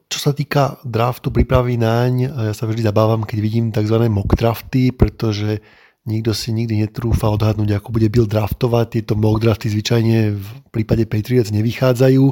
Čo 0.07 0.19
sa 0.19 0.31
týka 0.31 0.79
draftu 0.87 1.35
prípravy 1.35 1.75
naň, 1.75 2.31
ja 2.51 2.55
sa 2.55 2.71
vždy 2.71 2.87
zabávam, 2.87 3.27
keď 3.27 3.39
vidím 3.43 3.75
tzv. 3.75 3.99
mock 4.07 4.39
drafty, 4.39 4.95
pretože 4.95 5.59
nikto 6.07 6.31
si 6.33 6.55
nikdy 6.55 6.87
netrúfa 6.87 7.29
odhadnúť, 7.35 7.83
ako 7.83 7.90
bude 7.90 8.07
Bill 8.07 8.31
draftovať. 8.31 8.87
Tieto 8.95 9.19
mock 9.19 9.42
drafty 9.42 9.66
zvyčajne 9.69 10.38
v 10.38 10.47
prípade 10.71 11.05
Patriots 11.11 11.51
nevychádzajú 11.51 12.25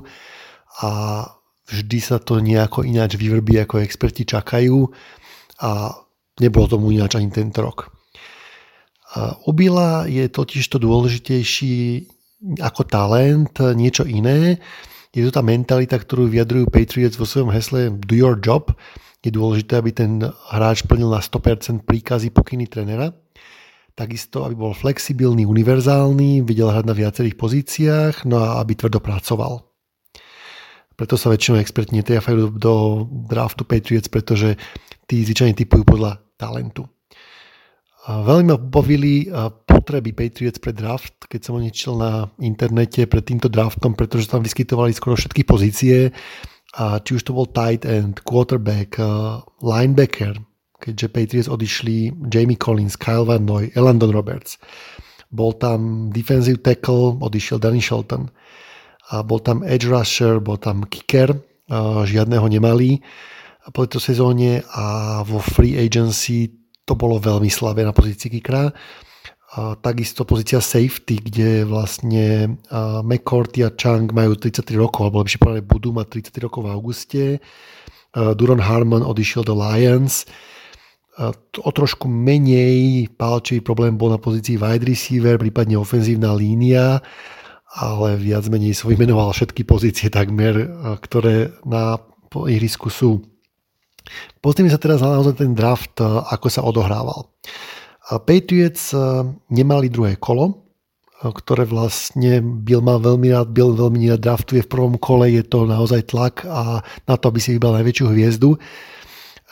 a 0.87 0.91
vždy 1.67 1.99
sa 1.99 2.23
to 2.23 2.39
nejako 2.39 2.87
ináč 2.87 3.19
vyvrbí, 3.19 3.59
ako 3.59 3.83
experti 3.83 4.23
čakajú 4.23 4.87
a 5.61 5.91
nebolo 6.39 6.67
tomu 6.71 6.95
ináč 6.95 7.19
ani 7.19 7.35
tento 7.35 7.63
rok. 7.67 7.91
Obila 9.47 10.11
je 10.11 10.27
totiž 10.27 10.67
to 10.67 10.83
dôležitejší 10.83 12.07
ako 12.59 12.83
talent, 12.87 13.55
niečo 13.79 14.03
iné. 14.03 14.59
Je 15.15 15.23
to 15.23 15.31
tá 15.31 15.43
mentalita, 15.47 15.95
ktorú 15.95 16.27
vyjadrujú 16.27 16.67
Patriots 16.71 17.15
vo 17.15 17.23
svojom 17.23 17.55
hesle 17.55 17.95
Do 17.95 18.19
your 18.19 18.35
job. 18.35 18.75
Je 19.23 19.31
dôležité, 19.31 19.79
aby 19.79 19.95
ten 19.95 20.21
hráč 20.51 20.83
plnil 20.85 21.09
na 21.09 21.23
100% 21.23 21.87
príkazy 21.87 22.35
pokyny 22.35 22.67
trenera. 22.67 23.15
Takisto, 23.95 24.43
aby 24.43 24.59
bol 24.59 24.75
flexibilný, 24.75 25.47
univerzálny, 25.47 26.43
videl 26.43 26.75
hrať 26.75 26.85
na 26.87 26.99
viacerých 26.99 27.39
pozíciách, 27.39 28.27
no 28.27 28.43
a 28.43 28.59
aby 28.59 28.75
tvrdo 28.75 28.99
pracoval. 28.99 29.63
Preto 30.99 31.15
sa 31.15 31.31
väčšinou 31.31 31.63
experti 31.63 31.99
netriafajú 31.99 32.59
do, 32.59 33.07
draftu 33.31 33.63
Patriots, 33.63 34.11
pretože 34.11 34.59
tí 35.07 35.23
zvyčajne 35.23 35.55
typujú 35.55 35.87
podľa 35.87 36.23
talentu. 36.35 36.91
Veľmi 38.05 38.51
ma 38.51 38.59
bavili 38.59 39.31
potreby 39.65 40.11
Patriots 40.11 40.59
pre 40.59 40.75
draft, 40.75 41.31
keď 41.31 41.41
som 41.41 41.57
o 41.57 41.63
čítal 41.63 41.97
na 41.97 42.13
internete 42.43 43.07
pred 43.07 43.25
týmto 43.25 43.47
draftom, 43.47 43.95
pretože 43.95 44.27
tam 44.27 44.43
vyskytovali 44.43 44.91
skoro 44.91 45.15
všetky 45.15 45.47
pozície, 45.47 46.11
a 46.75 46.99
či 46.99 47.15
už 47.15 47.23
to 47.23 47.31
bol 47.31 47.47
tight 47.47 47.87
end, 47.87 48.19
quarterback, 48.27 48.99
linebacker, 49.63 50.35
keďže 50.85 51.09
Patriots 51.09 51.49
odišli 51.49 52.29
Jamie 52.29 52.61
Collins, 52.61 53.01
Kyle 53.01 53.25
Van 53.25 53.40
Noy, 53.40 53.73
Elandon 53.73 54.12
Roberts. 54.12 54.61
Bol 55.33 55.57
tam 55.57 56.12
defensive 56.12 56.61
tackle, 56.61 57.16
odišiel 57.25 57.57
Danny 57.57 57.81
Shelton. 57.81 58.29
A 59.09 59.25
bol 59.25 59.40
tam 59.40 59.64
edge 59.64 59.88
rusher, 59.88 60.44
bol 60.44 60.61
tam 60.61 60.85
kicker, 60.85 61.33
žiadneho 62.05 62.44
nemali 62.44 63.01
po 63.73 63.88
tejto 63.88 63.97
sezóne 63.97 64.61
a 64.77 65.20
vo 65.25 65.40
free 65.40 65.81
agency 65.81 66.53
to 66.85 66.92
bolo 66.92 67.16
veľmi 67.16 67.49
slabé 67.49 67.81
na 67.81 67.97
pozícii 67.97 68.29
kickera. 68.29 68.68
Takisto 69.81 70.29
pozícia 70.29 70.61
safety, 70.61 71.16
kde 71.16 71.64
vlastne 71.64 72.59
McCourty 73.01 73.64
a 73.64 73.73
Chang 73.73 74.11
majú 74.12 74.37
33 74.37 74.77
rokov, 74.77 75.09
alebo 75.09 75.25
lepšie 75.25 75.40
povedané 75.40 75.64
budú 75.64 75.97
mať 75.97 76.29
33 76.29 76.44
rokov 76.44 76.61
v 76.66 76.73
auguste. 76.75 77.23
Duron 78.12 78.61
Harmon 78.61 79.01
odišiel 79.01 79.49
do 79.49 79.57
Lions. 79.57 80.29
O 81.62 81.70
trošku 81.70 82.11
menej 82.11 83.07
palčivý 83.14 83.62
problém 83.62 83.94
bol 83.94 84.11
na 84.11 84.18
pozícii 84.18 84.59
wide 84.59 84.83
receiver, 84.83 85.38
prípadne 85.38 85.79
ofenzívna 85.79 86.35
línia, 86.35 86.98
ale 87.79 88.18
viac 88.18 88.50
menej 88.50 88.74
som 88.74 88.90
vymenoval 88.90 89.31
všetky 89.31 89.62
pozície 89.62 90.11
takmer, 90.11 90.66
ktoré 90.98 91.55
na 91.62 92.03
ihrisku 92.35 92.90
sú. 92.90 93.22
Pozrime 94.42 94.68
sa 94.68 94.83
teraz 94.83 94.98
na 95.00 95.22
ten 95.31 95.55
draft, 95.55 96.03
eh, 96.03 96.07
ako 96.07 96.46
sa 96.50 96.66
odohrával. 96.66 97.31
Patriots 98.05 98.92
nemali 99.48 99.88
druhé 99.88 100.20
kolo, 100.20 100.64
ktoré 101.33 101.64
vlastne 101.64 102.44
Bill 102.44 102.85
mal 102.85 103.00
veľmi 103.00 103.33
rád, 103.33 103.48
Bill 103.57 103.72
veľmi 103.72 104.12
rád 104.12 104.20
draftuje 104.20 104.61
v 104.61 104.68
prvom 104.68 105.00
kole, 105.00 105.33
je 105.33 105.40
to 105.40 105.64
naozaj 105.64 106.12
tlak 106.12 106.44
a 106.44 106.85
na 107.09 107.14
to, 107.16 107.33
aby 107.33 107.40
si 107.40 107.57
vybral 107.57 107.81
najväčšiu 107.81 108.05
hviezdu. 108.12 108.61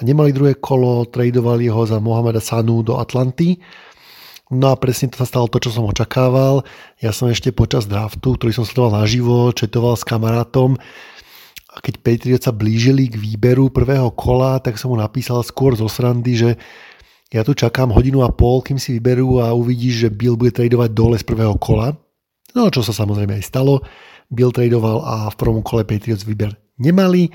Nemali 0.02 0.34
druhé 0.34 0.58
kolo, 0.58 1.06
tradovali 1.06 1.70
ho 1.70 1.86
za 1.86 2.02
Mohameda 2.02 2.42
Sanu 2.42 2.82
do 2.82 2.98
Atlanty. 2.98 3.62
No 4.50 4.68
a 4.68 4.76
presne 4.76 5.08
to 5.08 5.22
sa 5.22 5.30
stalo 5.30 5.46
to, 5.46 5.62
čo 5.62 5.70
som 5.70 5.86
očakával. 5.86 6.66
Ja 6.98 7.14
som 7.14 7.30
ešte 7.30 7.54
počas 7.54 7.86
draftu, 7.86 8.34
ktorý 8.34 8.52
som 8.52 8.66
sledoval 8.66 9.00
naživo, 9.06 9.54
četoval 9.54 9.94
s 9.96 10.04
kamarátom, 10.04 10.76
a 11.72 11.80
keď 11.80 11.94
Patriots 12.04 12.44
sa 12.44 12.52
blížili 12.52 13.08
k 13.08 13.16
výberu 13.16 13.72
prvého 13.72 14.12
kola, 14.12 14.60
tak 14.60 14.76
som 14.76 14.92
mu 14.92 15.00
napísal 15.00 15.40
skôr 15.40 15.72
zo 15.72 15.88
srandy, 15.88 16.36
že 16.36 16.50
ja 17.32 17.40
tu 17.48 17.56
čakám 17.56 17.88
hodinu 17.96 18.20
a 18.20 18.28
pol, 18.28 18.60
kým 18.60 18.76
si 18.76 19.00
vyberú 19.00 19.40
a 19.40 19.56
uvidíš, 19.56 20.04
že 20.04 20.08
Bill 20.12 20.36
bude 20.36 20.52
tradovať 20.52 20.90
dole 20.92 21.16
z 21.16 21.24
prvého 21.24 21.56
kola. 21.56 21.96
No 22.52 22.68
čo 22.68 22.84
sa 22.84 22.92
samozrejme 22.92 23.40
aj 23.40 23.48
stalo. 23.48 23.80
Bill 24.28 24.52
tradoval 24.52 25.00
a 25.00 25.32
v 25.32 25.36
prvom 25.40 25.64
kole 25.64 25.88
Patriots 25.88 26.28
výber 26.28 26.52
nemali. 26.76 27.32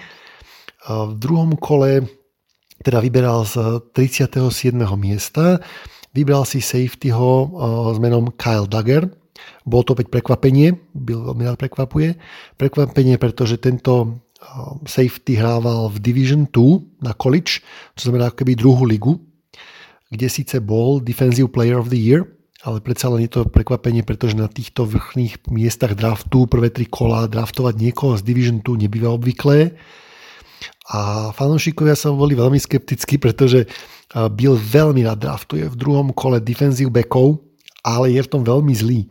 V 0.86 1.14
druhom 1.18 1.58
kole 1.58 2.06
teda 2.88 3.04
vyberal 3.04 3.44
z 3.44 3.84
37. 3.92 4.72
miesta. 4.96 5.60
Vybral 6.16 6.48
si 6.48 6.64
safetyho 6.64 7.52
s 7.92 7.98
menom 8.00 8.32
Kyle 8.40 8.64
Duggar. 8.64 9.12
Bolo 9.68 9.84
to 9.84 9.94
opäť 9.94 10.08
prekvapenie, 10.08 10.80
Bill 10.96 11.28
veľmi 11.28 11.44
rád 11.44 11.60
prekvapuje. 11.60 12.16
Prekvapenie, 12.56 13.20
pretože 13.20 13.60
tento 13.60 14.24
Um, 14.38 14.86
safety 14.86 15.34
hrával 15.34 15.90
v 15.90 15.98
Division 15.98 16.46
2 16.54 17.02
na 17.02 17.18
college, 17.18 17.66
čo 17.98 18.06
znamená 18.06 18.30
ako 18.30 18.46
keby 18.46 18.54
druhú 18.54 18.86
ligu, 18.86 19.18
kde 20.14 20.30
síce 20.30 20.62
bol 20.62 21.02
Defensive 21.02 21.50
Player 21.50 21.82
of 21.82 21.90
the 21.90 21.98
Year, 21.98 22.22
ale 22.62 22.78
predsa 22.78 23.10
len 23.10 23.26
je 23.26 23.34
to 23.34 23.50
prekvapenie, 23.50 24.06
pretože 24.06 24.38
na 24.38 24.46
týchto 24.46 24.86
vrchných 24.86 25.50
miestach 25.50 25.98
draftu 25.98 26.46
prvé 26.46 26.70
tri 26.70 26.86
kola 26.86 27.26
draftovať 27.26 27.82
niekoho 27.82 28.14
z 28.14 28.22
Division 28.22 28.62
2 28.62 28.86
nebýva 28.86 29.10
obvyklé. 29.10 29.74
A 30.92 31.32
fanúšikovia 31.36 32.00
sa 32.00 32.16
boli 32.16 32.34
veľmi 32.34 32.58
skeptickí, 32.58 33.20
pretože 33.20 33.68
Bill 34.38 34.56
veľmi 34.56 35.04
rád 35.04 35.20
draftuje 35.24 35.68
v 35.68 35.76
druhom 35.76 36.16
kole 36.16 36.40
defensive 36.40 36.88
backov, 36.88 37.44
ale 37.84 38.16
je 38.16 38.22
v 38.24 38.32
tom 38.32 38.44
veľmi 38.48 38.72
zlý. 38.72 39.08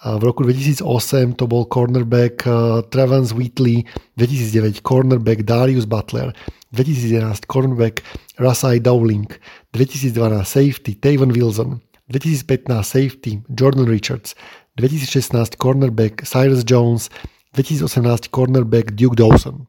v 0.00 0.22
roku 0.24 0.44
2008 0.48 1.36
to 1.36 1.44
bol 1.44 1.68
cornerback 1.68 2.40
Travance 2.88 3.36
Wheatley, 3.36 3.84
2009 4.16 4.80
cornerback 4.80 5.44
Darius 5.44 5.84
Butler, 5.84 6.32
2011 6.72 7.44
cornerback 7.44 8.00
Rasai 8.40 8.80
Dowling, 8.80 9.28
2012 9.76 10.16
safety 10.48 10.96
Tavon 10.96 11.36
Wilson, 11.36 11.84
2015 12.08 12.80
safety 12.80 13.44
Jordan 13.52 13.84
Richards, 13.84 14.32
2016 14.80 15.60
cornerback 15.60 16.24
Cyrus 16.24 16.64
Jones, 16.64 17.12
2018 17.52 18.32
cornerback 18.32 18.96
Duke 18.96 19.20
Dawson. 19.20 19.68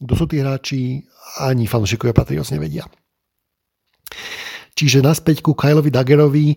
Kto 0.00 0.12
sú 0.16 0.24
tí 0.26 0.40
hráči, 0.40 1.04
ani 1.44 1.68
fanúšikovia 1.68 2.16
Patriots 2.16 2.50
nevedia. 2.50 2.88
Čiže 4.74 5.04
naspäť 5.04 5.44
ku 5.44 5.52
Kyleovi 5.52 5.92
Dagerovi. 5.92 6.56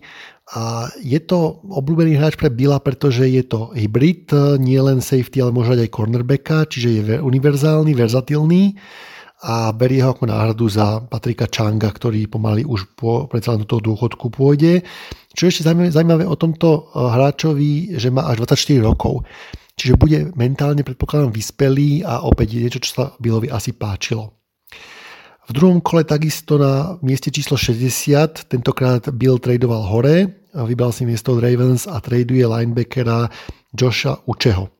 A 0.56 0.88
je 1.00 1.20
to 1.24 1.60
obľúbený 1.64 2.16
hráč 2.16 2.40
pre 2.40 2.48
Billa, 2.48 2.80
pretože 2.80 3.24
je 3.28 3.44
to 3.44 3.72
hybrid, 3.76 4.32
nie 4.60 4.80
len 4.80 5.00
safety, 5.00 5.40
ale 5.40 5.52
môže 5.52 5.76
aj 5.76 5.92
cornerbacka, 5.92 6.68
čiže 6.68 6.88
je 6.88 7.16
univerzálny, 7.20 7.92
verzatilný 7.96 8.76
a 9.44 9.76
berie 9.76 10.00
ho 10.00 10.16
ako 10.16 10.24
náhradu 10.24 10.64
za 10.72 11.04
Patrika 11.04 11.44
Changa, 11.44 11.92
ktorý 11.92 12.24
pomaly 12.32 12.64
už 12.64 12.96
po, 12.96 13.28
predsa 13.28 13.60
do 13.60 13.68
toho 13.68 13.92
dôchodku 13.92 14.32
pôjde. 14.32 14.80
Čo 15.36 15.42
je 15.44 15.50
ešte 15.52 15.68
zaujímavé 15.68 16.24
o 16.24 16.32
tomto 16.32 16.68
eh, 16.72 17.04
hráčovi, 17.12 18.00
že 18.00 18.08
má 18.08 18.24
až 18.24 18.48
24 18.48 18.80
rokov. 18.80 19.28
Čiže 19.74 19.98
bude 19.98 20.18
mentálne, 20.38 20.86
predpokladám, 20.86 21.34
vyspelý 21.34 22.06
a 22.06 22.22
opäť 22.22 22.54
niečo, 22.56 22.78
čo 22.78 22.90
sa 22.94 23.04
Billovi 23.18 23.50
asi 23.50 23.74
páčilo. 23.74 24.38
V 25.44 25.52
druhom 25.52 25.84
kole 25.84 26.08
takisto 26.08 26.56
na 26.56 26.96
mieste 27.04 27.28
číslo 27.28 27.60
60, 27.60 28.48
tentokrát 28.48 29.12
Bill 29.12 29.36
tradoval 29.36 29.84
hore, 29.84 30.48
vybral 30.56 30.88
si 30.88 31.04
miesto 31.04 31.36
od 31.36 31.44
Ravens 31.44 31.84
a 31.84 32.00
traduje 32.00 32.46
linebackera 32.46 33.28
Josha 33.76 34.24
Učeho. 34.24 34.72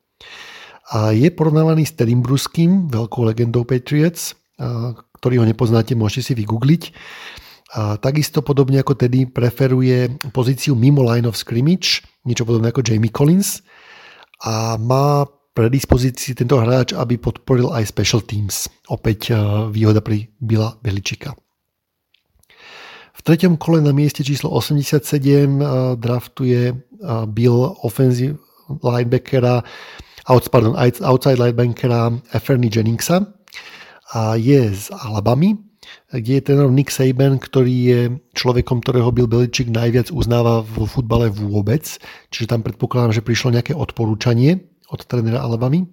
A 0.95 1.13
je 1.13 1.29
porovnávaný 1.29 1.85
s 1.85 1.93
Tedim 1.99 2.25
Bruským, 2.25 2.89
veľkou 2.89 3.29
legendou 3.29 3.69
Patriots, 3.69 4.39
ktorý 5.21 5.43
ho 5.43 5.45
nepoznáte, 5.45 5.93
môžete 5.93 6.33
si 6.33 6.35
vygoogliť. 6.39 6.83
A 7.75 7.99
takisto 7.99 8.41
podobne 8.41 8.81
ako 8.81 8.95
Teddy 8.95 9.27
preferuje 9.27 10.17
pozíciu 10.31 10.79
mimo 10.79 11.03
line 11.03 11.27
of 11.27 11.35
scrimmage, 11.35 12.07
niečo 12.23 12.47
podobné 12.47 12.71
ako 12.71 12.87
Jamie 12.87 13.11
Collins 13.11 13.61
a 14.43 14.75
má 14.81 15.29
predispozícii 15.55 16.35
tento 16.35 16.59
hráč, 16.59 16.93
aby 16.93 17.15
podporil 17.15 17.71
aj 17.71 17.87
special 17.87 18.27
teams. 18.27 18.67
Opäť 18.91 19.31
eh, 19.31 19.39
výhoda 19.71 20.03
pri 20.03 20.27
Bila 20.43 20.75
Beličika. 20.83 21.39
V 23.15 23.21
treťom 23.23 23.57
kole 23.57 23.79
na 23.79 23.95
mieste 23.95 24.27
číslo 24.27 24.51
87 24.51 25.07
eh, 25.07 25.47
draftuje 25.95 26.61
eh, 26.75 26.77
Bill 27.31 27.79
offensive 27.87 28.43
linebackera, 28.83 29.63
pardon, 30.27 30.75
outside 31.05 31.39
linebackera 31.39 32.17
Fernie 32.41 32.73
Jenningsa 32.73 33.23
a 34.17 34.41
je 34.41 34.73
z 34.73 34.89
Alabamy, 34.89 35.53
kde 36.13 36.33
je 36.39 36.43
ten 36.43 36.59
Nick 36.73 36.95
Saban, 36.95 37.39
ktorý 37.43 37.75
je 37.75 38.01
človekom, 38.35 38.81
ktorého 38.81 39.11
Bill 39.11 39.31
Beličik 39.31 39.71
najviac 39.71 40.15
uznáva 40.15 40.63
vo 40.63 40.87
futbale 40.87 41.31
vôbec. 41.31 41.87
Čiže 42.31 42.51
tam 42.51 42.63
predpokladám, 42.63 43.17
že 43.19 43.27
prišlo 43.27 43.55
nejaké 43.55 43.73
odporúčanie 43.75 44.65
od 44.91 45.01
trénera 45.05 45.43
Alabamy. 45.43 45.91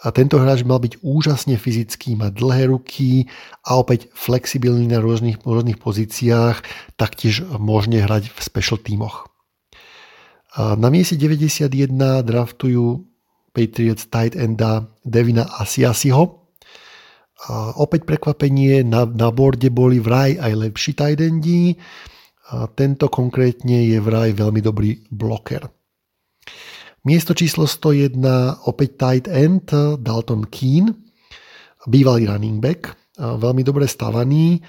A 0.00 0.16
tento 0.16 0.40
hráč 0.40 0.64
mal 0.64 0.80
byť 0.80 1.04
úžasne 1.04 1.60
fyzický, 1.60 2.16
mať 2.16 2.32
dlhé 2.40 2.72
ruky 2.72 3.28
a 3.68 3.76
opäť 3.76 4.08
flexibilný 4.16 4.88
na 4.88 4.96
rôznych, 4.96 5.44
rôznych 5.44 5.76
pozíciách, 5.76 6.64
taktiež 6.96 7.44
môžne 7.60 8.00
hrať 8.00 8.32
v 8.32 8.38
special 8.40 8.80
tímoch. 8.80 9.28
Na 10.56 10.88
mieste 10.88 11.20
91 11.20 11.68
draftujú 12.24 13.04
Patriots 13.52 14.08
tight 14.08 14.32
enda 14.34 14.88
Devina 15.04 15.46
Asiasiho. 15.60 16.39
A 17.48 17.72
opäť 17.80 18.04
prekvapenie, 18.04 18.84
na, 18.84 19.08
na 19.08 19.32
borde 19.32 19.72
boli 19.72 19.96
vraj 19.96 20.36
aj 20.36 20.52
lepší 20.52 20.92
tight. 20.92 21.24
A 22.50 22.66
tento 22.74 23.06
konkrétne 23.08 23.86
je 23.86 23.96
vraj 24.02 24.34
veľmi 24.34 24.60
dobrý 24.60 25.00
bloker. 25.08 25.70
Miesto 27.06 27.32
číslo 27.32 27.64
101 27.64 28.20
opäť 28.68 28.90
tight 29.00 29.26
end 29.30 29.72
Dalton 30.04 30.44
Keen, 30.52 30.92
bývalý 31.88 32.28
running 32.28 32.60
back, 32.60 32.92
veľmi 33.16 33.64
dobre 33.64 33.88
stavaný 33.88 34.60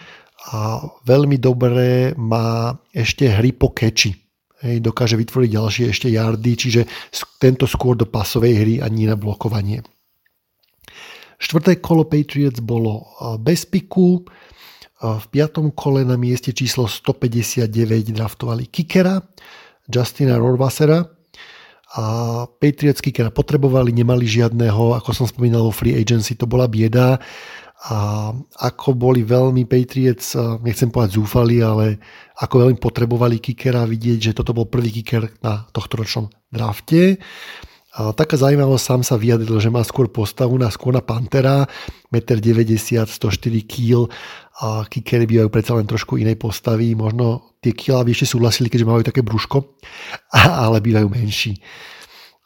a 0.56 0.80
veľmi 1.04 1.36
dobre 1.44 2.16
má 2.16 2.72
ešte 2.96 3.28
hry 3.28 3.52
po 3.52 3.76
keči. 3.76 4.16
Hej, 4.62 4.80
dokáže 4.80 5.18
vytvoriť 5.18 5.50
ďalšie 5.52 5.86
ešte 5.90 6.08
yardy, 6.08 6.54
čiže 6.54 6.82
tento 7.42 7.66
skôr 7.66 7.98
do 7.98 8.06
pasovej 8.06 8.54
hry 8.62 8.74
a 8.78 8.88
nie 8.94 9.10
na 9.10 9.18
blokovanie. 9.18 9.82
Štvrté 11.42 11.82
kolo 11.82 12.06
Patriots 12.06 12.62
bolo 12.62 13.10
bez 13.42 13.66
piku. 13.66 14.22
V 15.02 15.26
piatom 15.34 15.74
kole 15.74 16.06
na 16.06 16.14
mieste 16.14 16.54
číslo 16.54 16.86
159 16.86 17.66
draftovali 18.14 18.70
kickera 18.70 19.18
Justina 19.90 20.38
Rorvasera, 20.38 21.02
a 21.92 22.04
Patriots 22.48 23.04
kickera 23.04 23.34
potrebovali, 23.34 23.92
nemali 23.92 24.24
žiadneho, 24.24 24.96
ako 24.96 25.12
som 25.12 25.28
spomínal 25.28 25.68
vo 25.68 25.76
free 25.76 25.98
agency, 25.98 26.40
to 26.40 26.48
bola 26.48 26.72
bieda 26.72 27.20
a 27.90 28.30
ako 28.62 28.94
boli 28.94 29.26
veľmi 29.26 29.66
Patriots, 29.66 30.38
nechcem 30.62 30.94
povedať 30.94 31.18
zúfali, 31.18 31.66
ale 31.66 31.98
ako 32.38 32.70
veľmi 32.70 32.78
potrebovali 32.78 33.42
kickera 33.42 33.84
vidieť, 33.90 34.32
že 34.32 34.36
toto 34.38 34.54
bol 34.54 34.70
prvý 34.70 34.94
kicker 35.02 35.34
na 35.42 35.66
tohto 35.74 35.98
ročnom 35.98 36.30
drafte. 36.54 37.18
A 37.92 38.16
taká 38.16 38.40
zaujímavosť, 38.40 38.84
sám 38.88 39.02
sa 39.04 39.20
vyjadril, 39.20 39.60
že 39.60 39.68
má 39.68 39.84
skôr 39.84 40.08
postavu 40.08 40.56
na 40.56 40.72
skôr 40.72 40.96
na 40.96 41.04
Pantera, 41.04 41.68
1,90 42.16 43.04
m, 43.04 43.04
104 43.04 43.68
kg 43.68 44.08
a 44.64 44.88
kickery 44.88 45.28
bývajú 45.28 45.50
predsa 45.52 45.76
len 45.76 45.84
trošku 45.84 46.16
inej 46.16 46.40
postavy, 46.40 46.96
možno 46.96 47.58
tie 47.60 47.76
kila 47.76 48.08
by 48.08 48.16
ešte 48.16 48.32
súhlasili, 48.32 48.72
keďže 48.72 48.88
majú 48.88 49.04
také 49.04 49.20
brúško, 49.20 49.76
ale 50.64 50.80
bývajú 50.80 51.08
menší. 51.12 51.60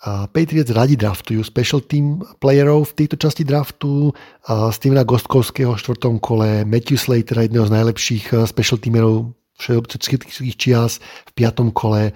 A 0.06 0.30
Patriots 0.30 0.70
radi 0.70 0.94
draftujú 0.98 1.42
special 1.42 1.82
team 1.82 2.22
playerov 2.38 2.94
v 2.94 3.06
tejto 3.06 3.18
časti 3.18 3.42
draftu. 3.42 4.14
A 4.46 4.70
Stevena 4.70 5.02
Gostkovského 5.02 5.74
v 5.74 5.82
štvrtom 5.82 6.22
kole, 6.22 6.62
Matthew 6.62 7.02
Slatera, 7.02 7.42
jedného 7.42 7.66
z 7.66 7.74
najlepších 7.74 8.26
special 8.46 8.78
teamerov 8.78 9.34
všetkých 9.58 10.58
čias 10.62 11.02
v 11.02 11.32
piatom 11.34 11.74
kole, 11.74 12.14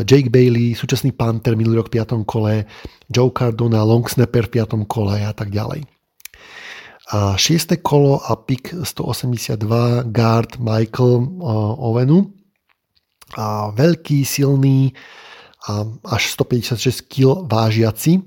Jake 0.00 0.32
Bailey, 0.32 0.72
súčasný 0.72 1.12
Panther 1.12 1.52
minulý 1.52 1.84
rok 1.84 1.92
v 1.92 2.00
5. 2.00 2.24
kole, 2.24 2.64
Joe 3.12 3.28
Cardona, 3.28 3.84
long 3.84 4.08
snapper 4.08 4.48
v 4.48 4.64
5. 4.64 4.88
kole 4.88 5.20
a 5.20 5.32
tak 5.36 5.52
ďalej. 5.52 5.84
A 7.12 7.36
6. 7.36 7.76
kolo 7.84 8.16
a 8.24 8.32
pick 8.40 8.72
182 8.72 10.08
guard 10.08 10.56
Michael 10.56 11.28
Ovenu. 11.76 12.32
A 13.36 13.72
veľký, 13.72 14.24
silný 14.24 14.92
a 15.68 15.86
až 16.08 16.22
156 16.36 17.08
kg 17.08 17.44
vážiaci. 17.48 18.20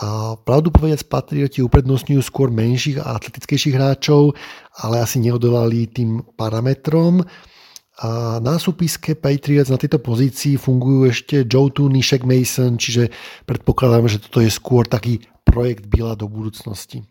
A 0.00 0.36
pravdu 0.36 0.68
povedať, 0.68 1.08
Patrioti 1.08 1.64
uprednostňujú 1.64 2.20
skôr 2.20 2.52
menších 2.52 3.00
a 3.00 3.16
atletickejších 3.16 3.76
hráčov, 3.76 4.36
ale 4.80 5.00
asi 5.00 5.20
neodolali 5.20 5.88
tým 5.88 6.20
parametrom. 6.36 7.24
A 7.96 8.36
na 8.44 8.60
súpiske 8.60 9.16
Patriots 9.16 9.72
na 9.72 9.80
tejto 9.80 9.96
pozícii 9.96 10.60
fungujú 10.60 11.08
ešte 11.08 11.48
Joe 11.48 11.72
Tooney, 11.72 12.04
Shaq 12.04 12.28
Mason, 12.28 12.76
čiže 12.76 13.08
predpokladám, 13.48 14.04
že 14.04 14.20
toto 14.20 14.44
je 14.44 14.52
skôr 14.52 14.84
taký 14.84 15.24
projekt 15.48 15.88
Bila 15.88 16.12
do 16.12 16.28
budúcnosti. 16.28 17.08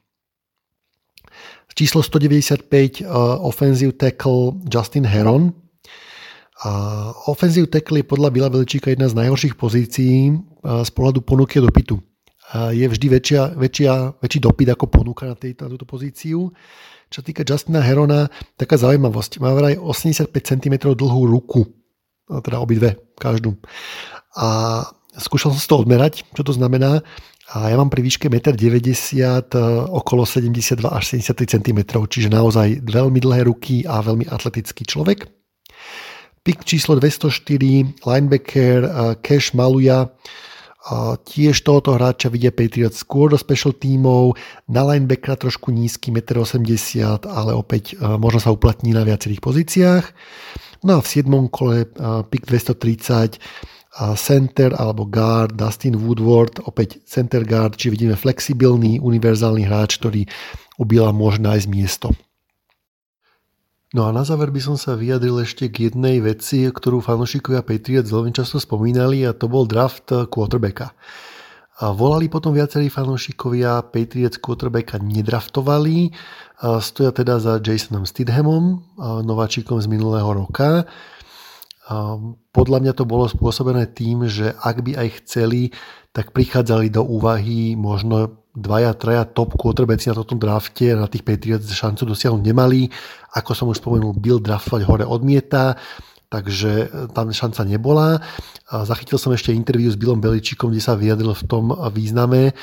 Číslo 1.75 1.99
195 1.99 3.03
uh, 3.03 3.41
offensive 3.43 3.99
tackle 3.99 4.61
Justin 4.69 5.03
Heron. 5.03 5.51
A 6.63 6.71
offensive 7.27 7.67
tackle 7.67 7.99
je 7.99 8.07
podľa 8.07 8.31
Bila 8.31 8.47
Veličíka 8.47 8.87
jedna 8.93 9.11
z 9.11 9.17
najhorších 9.19 9.59
pozícií 9.59 10.31
uh, 10.31 10.85
z 10.87 10.89
pohľadu 10.95 11.25
ponuky 11.25 11.59
a 11.59 11.65
dopytu. 11.67 11.99
Uh, 11.99 12.71
je 12.71 12.85
vždy 12.87 13.07
väčšia, 13.09 13.41
väčšia, 13.59 13.93
väčší 14.21 14.39
dopyt 14.39 14.69
ako 14.71 14.85
ponuka 14.87 15.27
na, 15.27 15.35
tejto, 15.35 15.67
na 15.67 15.69
túto 15.75 15.83
pozíciu. 15.89 16.53
Čo 17.09 17.21
týka 17.21 17.45
Justina 17.45 17.79
Herona, 17.85 18.27
taká 18.57 18.75
zaujímavosť. 18.75 19.39
Má 19.39 19.53
vraj 19.53 19.77
85 19.77 20.33
cm 20.33 20.75
dlhú 20.93 21.21
ruku. 21.29 21.69
Teda 22.25 22.57
obidve, 22.59 22.97
každú. 23.21 23.55
A 24.35 24.81
skúšal 25.15 25.53
som 25.53 25.61
si 25.61 25.69
to 25.69 25.79
odmerať, 25.79 26.25
čo 26.33 26.41
to 26.41 26.51
znamená. 26.51 27.05
A 27.53 27.69
ja 27.69 27.77
mám 27.77 27.93
pri 27.93 28.01
výške 28.01 28.25
1,90 28.25 28.57
m 28.57 29.85
okolo 29.93 30.25
72 30.25 30.81
až 30.81 31.03
73 31.13 31.61
cm, 31.61 31.79
čiže 32.09 32.33
naozaj 32.33 32.81
veľmi 32.81 33.21
dlhé 33.21 33.45
ruky 33.45 33.85
a 33.85 34.01
veľmi 34.01 34.25
atletický 34.25 34.81
človek. 34.81 35.29
Pik 36.41 36.65
číslo 36.65 36.97
204, 36.97 38.01
linebacker 38.01 38.79
Cash 39.21 39.53
Maluja, 39.53 40.09
a 40.09 40.09
tiež 41.25 41.65
tohoto 41.65 41.97
hráča 41.97 42.29
vidia 42.29 42.53
Patriots 42.53 43.01
skôr 43.01 43.33
do 43.33 43.37
special 43.41 43.73
tímov, 43.73 44.37
na 44.69 44.85
linebackera 44.85 45.33
trošku 45.33 45.73
nízky, 45.73 46.13
1,80 46.13 47.25
m, 47.25 47.25
ale 47.25 47.57
opäť 47.57 47.97
e, 47.97 48.05
možno 48.21 48.37
sa 48.37 48.53
uplatní 48.53 48.93
na 48.93 49.01
viacerých 49.01 49.41
pozíciách. 49.41 50.05
No 50.85 50.97
a 50.97 50.99
v 51.01 51.07
7. 51.09 51.25
kole 51.49 51.77
e, 51.83 51.87
pick 52.29 52.45
230 52.45 53.41
center 54.19 54.75
alebo 54.75 55.07
guard 55.07 55.55
Dustin 55.55 55.95
Woodward, 55.95 56.59
opäť 56.67 56.99
center 57.07 57.47
guard, 57.47 57.79
či 57.79 57.87
vidíme 57.87 58.19
flexibilný, 58.19 58.99
univerzálny 58.99 59.63
hráč, 59.63 60.03
ktorý 60.03 60.27
u 60.75 60.83
Bila 60.83 61.15
môže 61.15 61.39
nájsť 61.39 61.67
miesto. 61.71 62.11
No 63.95 64.03
a 64.03 64.11
na 64.11 64.27
záver 64.27 64.51
by 64.51 64.59
som 64.59 64.75
sa 64.75 64.99
vyjadril 64.99 65.39
ešte 65.39 65.71
k 65.71 65.87
jednej 65.87 66.19
veci, 66.19 66.67
ktorú 66.67 66.99
fanúšikovia 66.99 67.63
Patriots 67.63 68.11
veľmi 68.11 68.35
často 68.35 68.59
spomínali 68.59 69.23
a 69.23 69.31
to 69.31 69.47
bol 69.47 69.63
draft 69.63 70.11
quarterbacka. 70.11 70.91
A 71.79 71.95
volali 71.95 72.27
potom 72.27 72.51
viacerí 72.51 72.91
fanúšikovia, 72.91 73.87
Patriots 73.87 74.35
quarterbacka 74.43 74.99
nedraftovali, 74.99 76.11
a 76.59 76.83
stoja 76.83 77.15
teda 77.15 77.39
za 77.39 77.63
Jasonom 77.63 78.03
Stidhamom, 78.03 78.83
nováčikom 79.23 79.79
z 79.79 79.87
minulého 79.87 80.27
roka. 80.27 80.83
Podľa 82.51 82.77
mňa 82.83 82.93
to 82.99 83.07
bolo 83.07 83.31
spôsobené 83.31 83.95
tým, 83.95 84.27
že 84.27 84.51
ak 84.59 84.83
by 84.83 84.99
aj 84.99 85.23
chceli, 85.23 85.71
tak 86.11 86.35
prichádzali 86.35 86.91
do 86.91 86.99
úvahy 86.99 87.79
možno 87.79 88.43
dvaja, 88.55 88.95
traja 88.95 89.23
top 89.27 89.59
quarterbacki 89.59 90.09
na 90.09 90.15
tomto 90.15 90.39
drafte 90.39 90.95
na 90.95 91.11
tých 91.11 91.27
Patriots 91.27 91.67
šancu 91.67 92.07
dosiahnuť 92.07 92.41
nemali. 92.41 92.87
Ako 93.35 93.51
som 93.51 93.67
už 93.67 93.83
spomenul, 93.83 94.15
Bill 94.15 94.39
draftovať 94.39 94.81
hore 94.87 95.05
odmieta, 95.05 95.75
takže 96.31 96.71
e, 96.71 96.85
tam 97.11 97.35
šanca 97.35 97.67
nebola. 97.67 98.23
Zachytil 98.71 99.19
som 99.19 99.35
ešte 99.35 99.53
interviu 99.53 99.91
s 99.91 99.99
Billom 99.99 100.23
Beličikom, 100.23 100.71
kde 100.71 100.81
sa 100.81 100.95
vyjadril 100.95 101.35
v 101.35 101.45
tom 101.45 101.75
význame, 101.91 102.55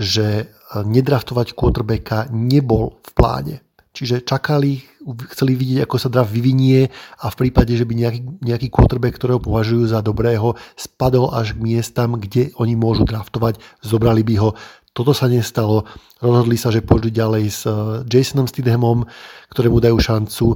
že 0.00 0.26
e, 0.26 0.44
nedraftovať 0.82 1.52
quarterbacka 1.52 2.32
nebol 2.32 2.98
v 3.04 3.10
pláne. 3.14 3.56
Čiže 3.94 4.26
čakali, 4.26 4.82
chceli 5.30 5.54
vidieť, 5.54 5.86
ako 5.86 5.96
sa 6.02 6.10
draft 6.10 6.34
vyvinie 6.34 6.90
a 7.22 7.30
v 7.30 7.38
prípade, 7.46 7.78
že 7.78 7.86
by 7.86 7.94
nejaký, 7.94 8.20
nejaký 8.42 8.66
quarterback, 8.66 9.14
ktorého 9.14 9.38
považujú 9.38 9.86
za 9.86 10.02
dobrého, 10.02 10.58
spadol 10.74 11.30
až 11.30 11.54
k 11.54 11.62
miestam, 11.62 12.18
kde 12.18 12.50
oni 12.58 12.74
môžu 12.74 13.06
draftovať, 13.06 13.62
zobrali 13.86 14.26
by 14.26 14.34
ho 14.42 14.50
toto 14.94 15.10
sa 15.10 15.26
nestalo. 15.26 15.84
Rozhodli 16.22 16.54
sa, 16.54 16.70
že 16.70 16.86
pôjdu 16.86 17.10
ďalej 17.10 17.44
s 17.50 17.66
eh, 17.66 18.06
Jasonom 18.06 18.46
Stidhamom, 18.46 19.04
ktorému 19.50 19.82
dajú 19.82 19.98
šancu 19.98 20.46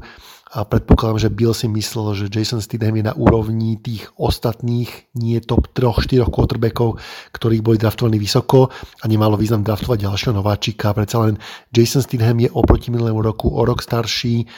a 0.49 0.65
predpokladám, 0.65 1.29
že 1.29 1.35
Bill 1.35 1.53
si 1.53 1.69
myslel, 1.69 2.17
že 2.17 2.33
Jason 2.33 2.65
Stidham 2.65 2.97
je 2.97 3.05
na 3.05 3.13
úrovni 3.13 3.77
tých 3.77 4.09
ostatných, 4.17 5.13
nie 5.21 5.37
top 5.45 5.69
3-4 5.77 6.25
quarterbackov, 6.25 6.97
ktorí 7.37 7.61
boli 7.61 7.77
draftovaní 7.77 8.17
vysoko 8.17 8.73
a 8.73 9.05
nemalo 9.05 9.37
význam 9.37 9.61
draftovať 9.61 10.09
ďalšieho 10.09 10.33
nováčika. 10.33 10.97
Predsa 10.97 11.29
len 11.29 11.35
Jason 11.69 12.01
Stidham 12.01 12.41
je 12.41 12.49
oproti 12.49 12.89
minulému 12.89 13.21
roku 13.21 13.53
o 13.53 13.61
rok 13.61 13.85
starší, 13.85 14.49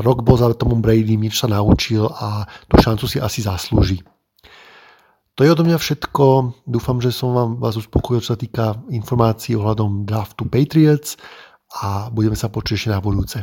rok 0.00 0.24
bol 0.24 0.40
za 0.40 0.48
Tomom 0.56 0.80
Brady, 0.80 1.20
niečo 1.20 1.44
sa 1.46 1.52
naučil 1.52 2.08
a 2.08 2.48
tú 2.64 2.80
šancu 2.80 3.04
si 3.04 3.20
asi 3.20 3.44
zaslúži. 3.44 4.00
To 5.40 5.48
je 5.48 5.56
odo 5.56 5.64
mňa 5.64 5.80
všetko. 5.80 6.52
Dúfam, 6.68 7.00
že 7.00 7.16
som 7.16 7.32
vám 7.32 7.56
vás 7.56 7.72
uspokojil, 7.72 8.20
čo 8.20 8.36
sa 8.36 8.40
týka 8.44 8.76
informácií 8.92 9.56
ohľadom 9.56 10.04
draftu 10.04 10.44
Patriots 10.44 11.16
a 11.80 12.12
budeme 12.12 12.36
sa 12.36 12.52
počuť 12.52 12.76
ešte 12.76 12.92
na 12.92 13.00
budúce. 13.00 13.40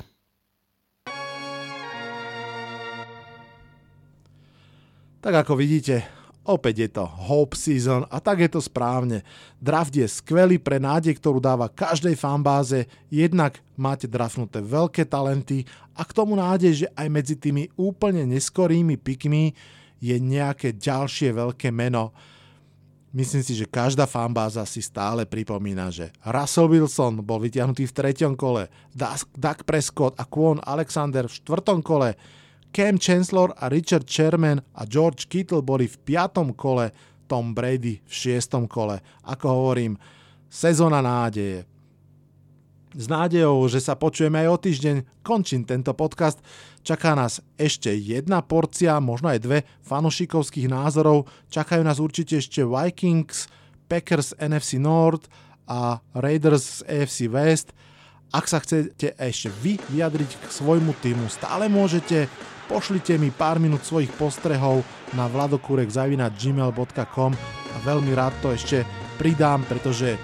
Tak 5.26 5.42
ako 5.42 5.58
vidíte, 5.58 6.06
opäť 6.46 6.86
je 6.86 6.90
to 7.02 7.04
hope 7.10 7.58
season 7.58 8.06
a 8.14 8.22
tak 8.22 8.46
je 8.46 8.50
to 8.54 8.62
správne. 8.62 9.26
Draft 9.58 9.98
je 9.98 10.06
skvelý 10.06 10.62
pre 10.62 10.78
nádej, 10.78 11.18
ktorú 11.18 11.42
dáva 11.42 11.66
každej 11.66 12.14
fanbáze, 12.14 12.86
jednak 13.10 13.58
máte 13.74 14.06
draftnuté 14.06 14.62
veľké 14.62 15.02
talenty 15.10 15.66
a 15.98 16.06
k 16.06 16.14
tomu 16.14 16.38
nádej, 16.38 16.86
že 16.86 16.88
aj 16.94 17.08
medzi 17.10 17.34
tými 17.42 17.74
úplne 17.74 18.30
neskorými 18.30 19.02
pikmi 19.02 19.58
je 19.98 20.16
nejaké 20.18 20.78
ďalšie 20.78 21.34
veľké 21.34 21.74
meno. 21.74 22.14
Myslím 23.16 23.42
si, 23.42 23.58
že 23.58 23.66
každá 23.66 24.06
fanbáza 24.06 24.62
si 24.68 24.84
stále 24.84 25.26
pripomína, 25.26 25.90
že 25.90 26.14
Russell 26.22 26.70
Wilson 26.70 27.24
bol 27.24 27.42
vytiahnutý 27.42 27.88
v 27.90 27.96
treťom 27.96 28.38
kole, 28.38 28.70
Doug 28.94 29.60
Prescott 29.66 30.20
a 30.20 30.28
Kwon 30.28 30.62
Alexander 30.62 31.26
v 31.26 31.38
štvrtom 31.40 31.82
kole, 31.82 32.14
Cam 32.76 33.00
Chancellor 33.00 33.56
a 33.58 33.72
Richard 33.72 34.06
Sherman 34.06 34.62
a 34.76 34.86
George 34.86 35.26
Kittle 35.32 35.64
boli 35.64 35.88
v 35.88 35.98
piatom 36.04 36.54
kole, 36.54 36.92
Tom 37.26 37.56
Brady 37.56 38.00
v 38.06 38.12
šiestom 38.12 38.70
kole. 38.70 39.02
Ako 39.26 39.46
hovorím, 39.50 39.98
sezóna 40.52 41.02
nádeje. 41.02 41.77
S 42.98 43.06
nádejou, 43.06 43.70
že 43.70 43.78
sa 43.78 43.94
počujeme 43.94 44.42
aj 44.42 44.50
o 44.50 44.58
týždeň, 44.58 45.22
končím 45.22 45.70
tento 45.70 45.94
podcast. 45.94 46.42
Čaká 46.82 47.14
nás 47.14 47.46
ešte 47.54 47.94
jedna 47.94 48.42
porcia, 48.42 48.98
možno 48.98 49.30
aj 49.30 49.46
dve 49.46 49.70
fanušikovských 49.86 50.66
názorov. 50.66 51.30
Čakajú 51.54 51.86
nás 51.86 52.02
určite 52.02 52.42
ešte 52.42 52.66
Vikings, 52.66 53.54
Packers 53.86 54.34
NFC 54.42 54.82
North 54.82 55.30
a 55.70 56.02
Raiders 56.18 56.82
z 56.82 56.90
AFC 56.90 57.30
West. 57.30 57.70
Ak 58.34 58.50
sa 58.50 58.58
chcete 58.66 59.14
ešte 59.14 59.54
vy 59.62 59.78
vyjadriť 59.94 60.42
k 60.42 60.50
svojmu 60.50 60.98
týmu, 60.98 61.30
stále 61.30 61.70
môžete. 61.70 62.26
Pošlite 62.66 63.22
mi 63.22 63.30
pár 63.30 63.62
minút 63.62 63.86
svojich 63.86 64.10
postrehov 64.18 64.82
na 65.14 65.30
vladokurek.gmail.com 65.30 67.32
a 67.72 67.78
veľmi 67.86 68.12
rád 68.18 68.34
to 68.42 68.58
ešte 68.58 68.82
pridám, 69.22 69.62
pretože 69.70 70.18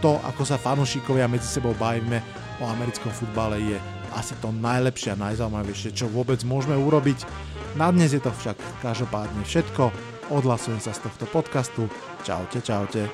to, 0.00 0.16
ako 0.24 0.42
sa 0.48 0.56
fanúšikovia 0.56 1.28
medzi 1.28 1.46
sebou 1.46 1.76
bavíme 1.76 2.24
o 2.60 2.64
americkom 2.68 3.12
futbale 3.12 3.60
je 3.60 3.78
asi 4.16 4.34
to 4.42 4.50
najlepšie 4.50 5.14
a 5.14 5.20
najzaujímavejšie, 5.20 5.94
čo 5.94 6.10
vôbec 6.10 6.42
môžeme 6.42 6.74
urobiť. 6.74 7.22
Na 7.78 7.92
dnes 7.94 8.10
je 8.10 8.18
to 8.18 8.34
však 8.34 8.58
každopádne 8.82 9.44
všetko. 9.46 9.94
Odhlasujem 10.34 10.82
sa 10.82 10.90
z 10.90 11.06
tohto 11.06 11.24
podcastu. 11.30 11.86
Čaute, 12.26 12.58
čaute. 12.58 13.06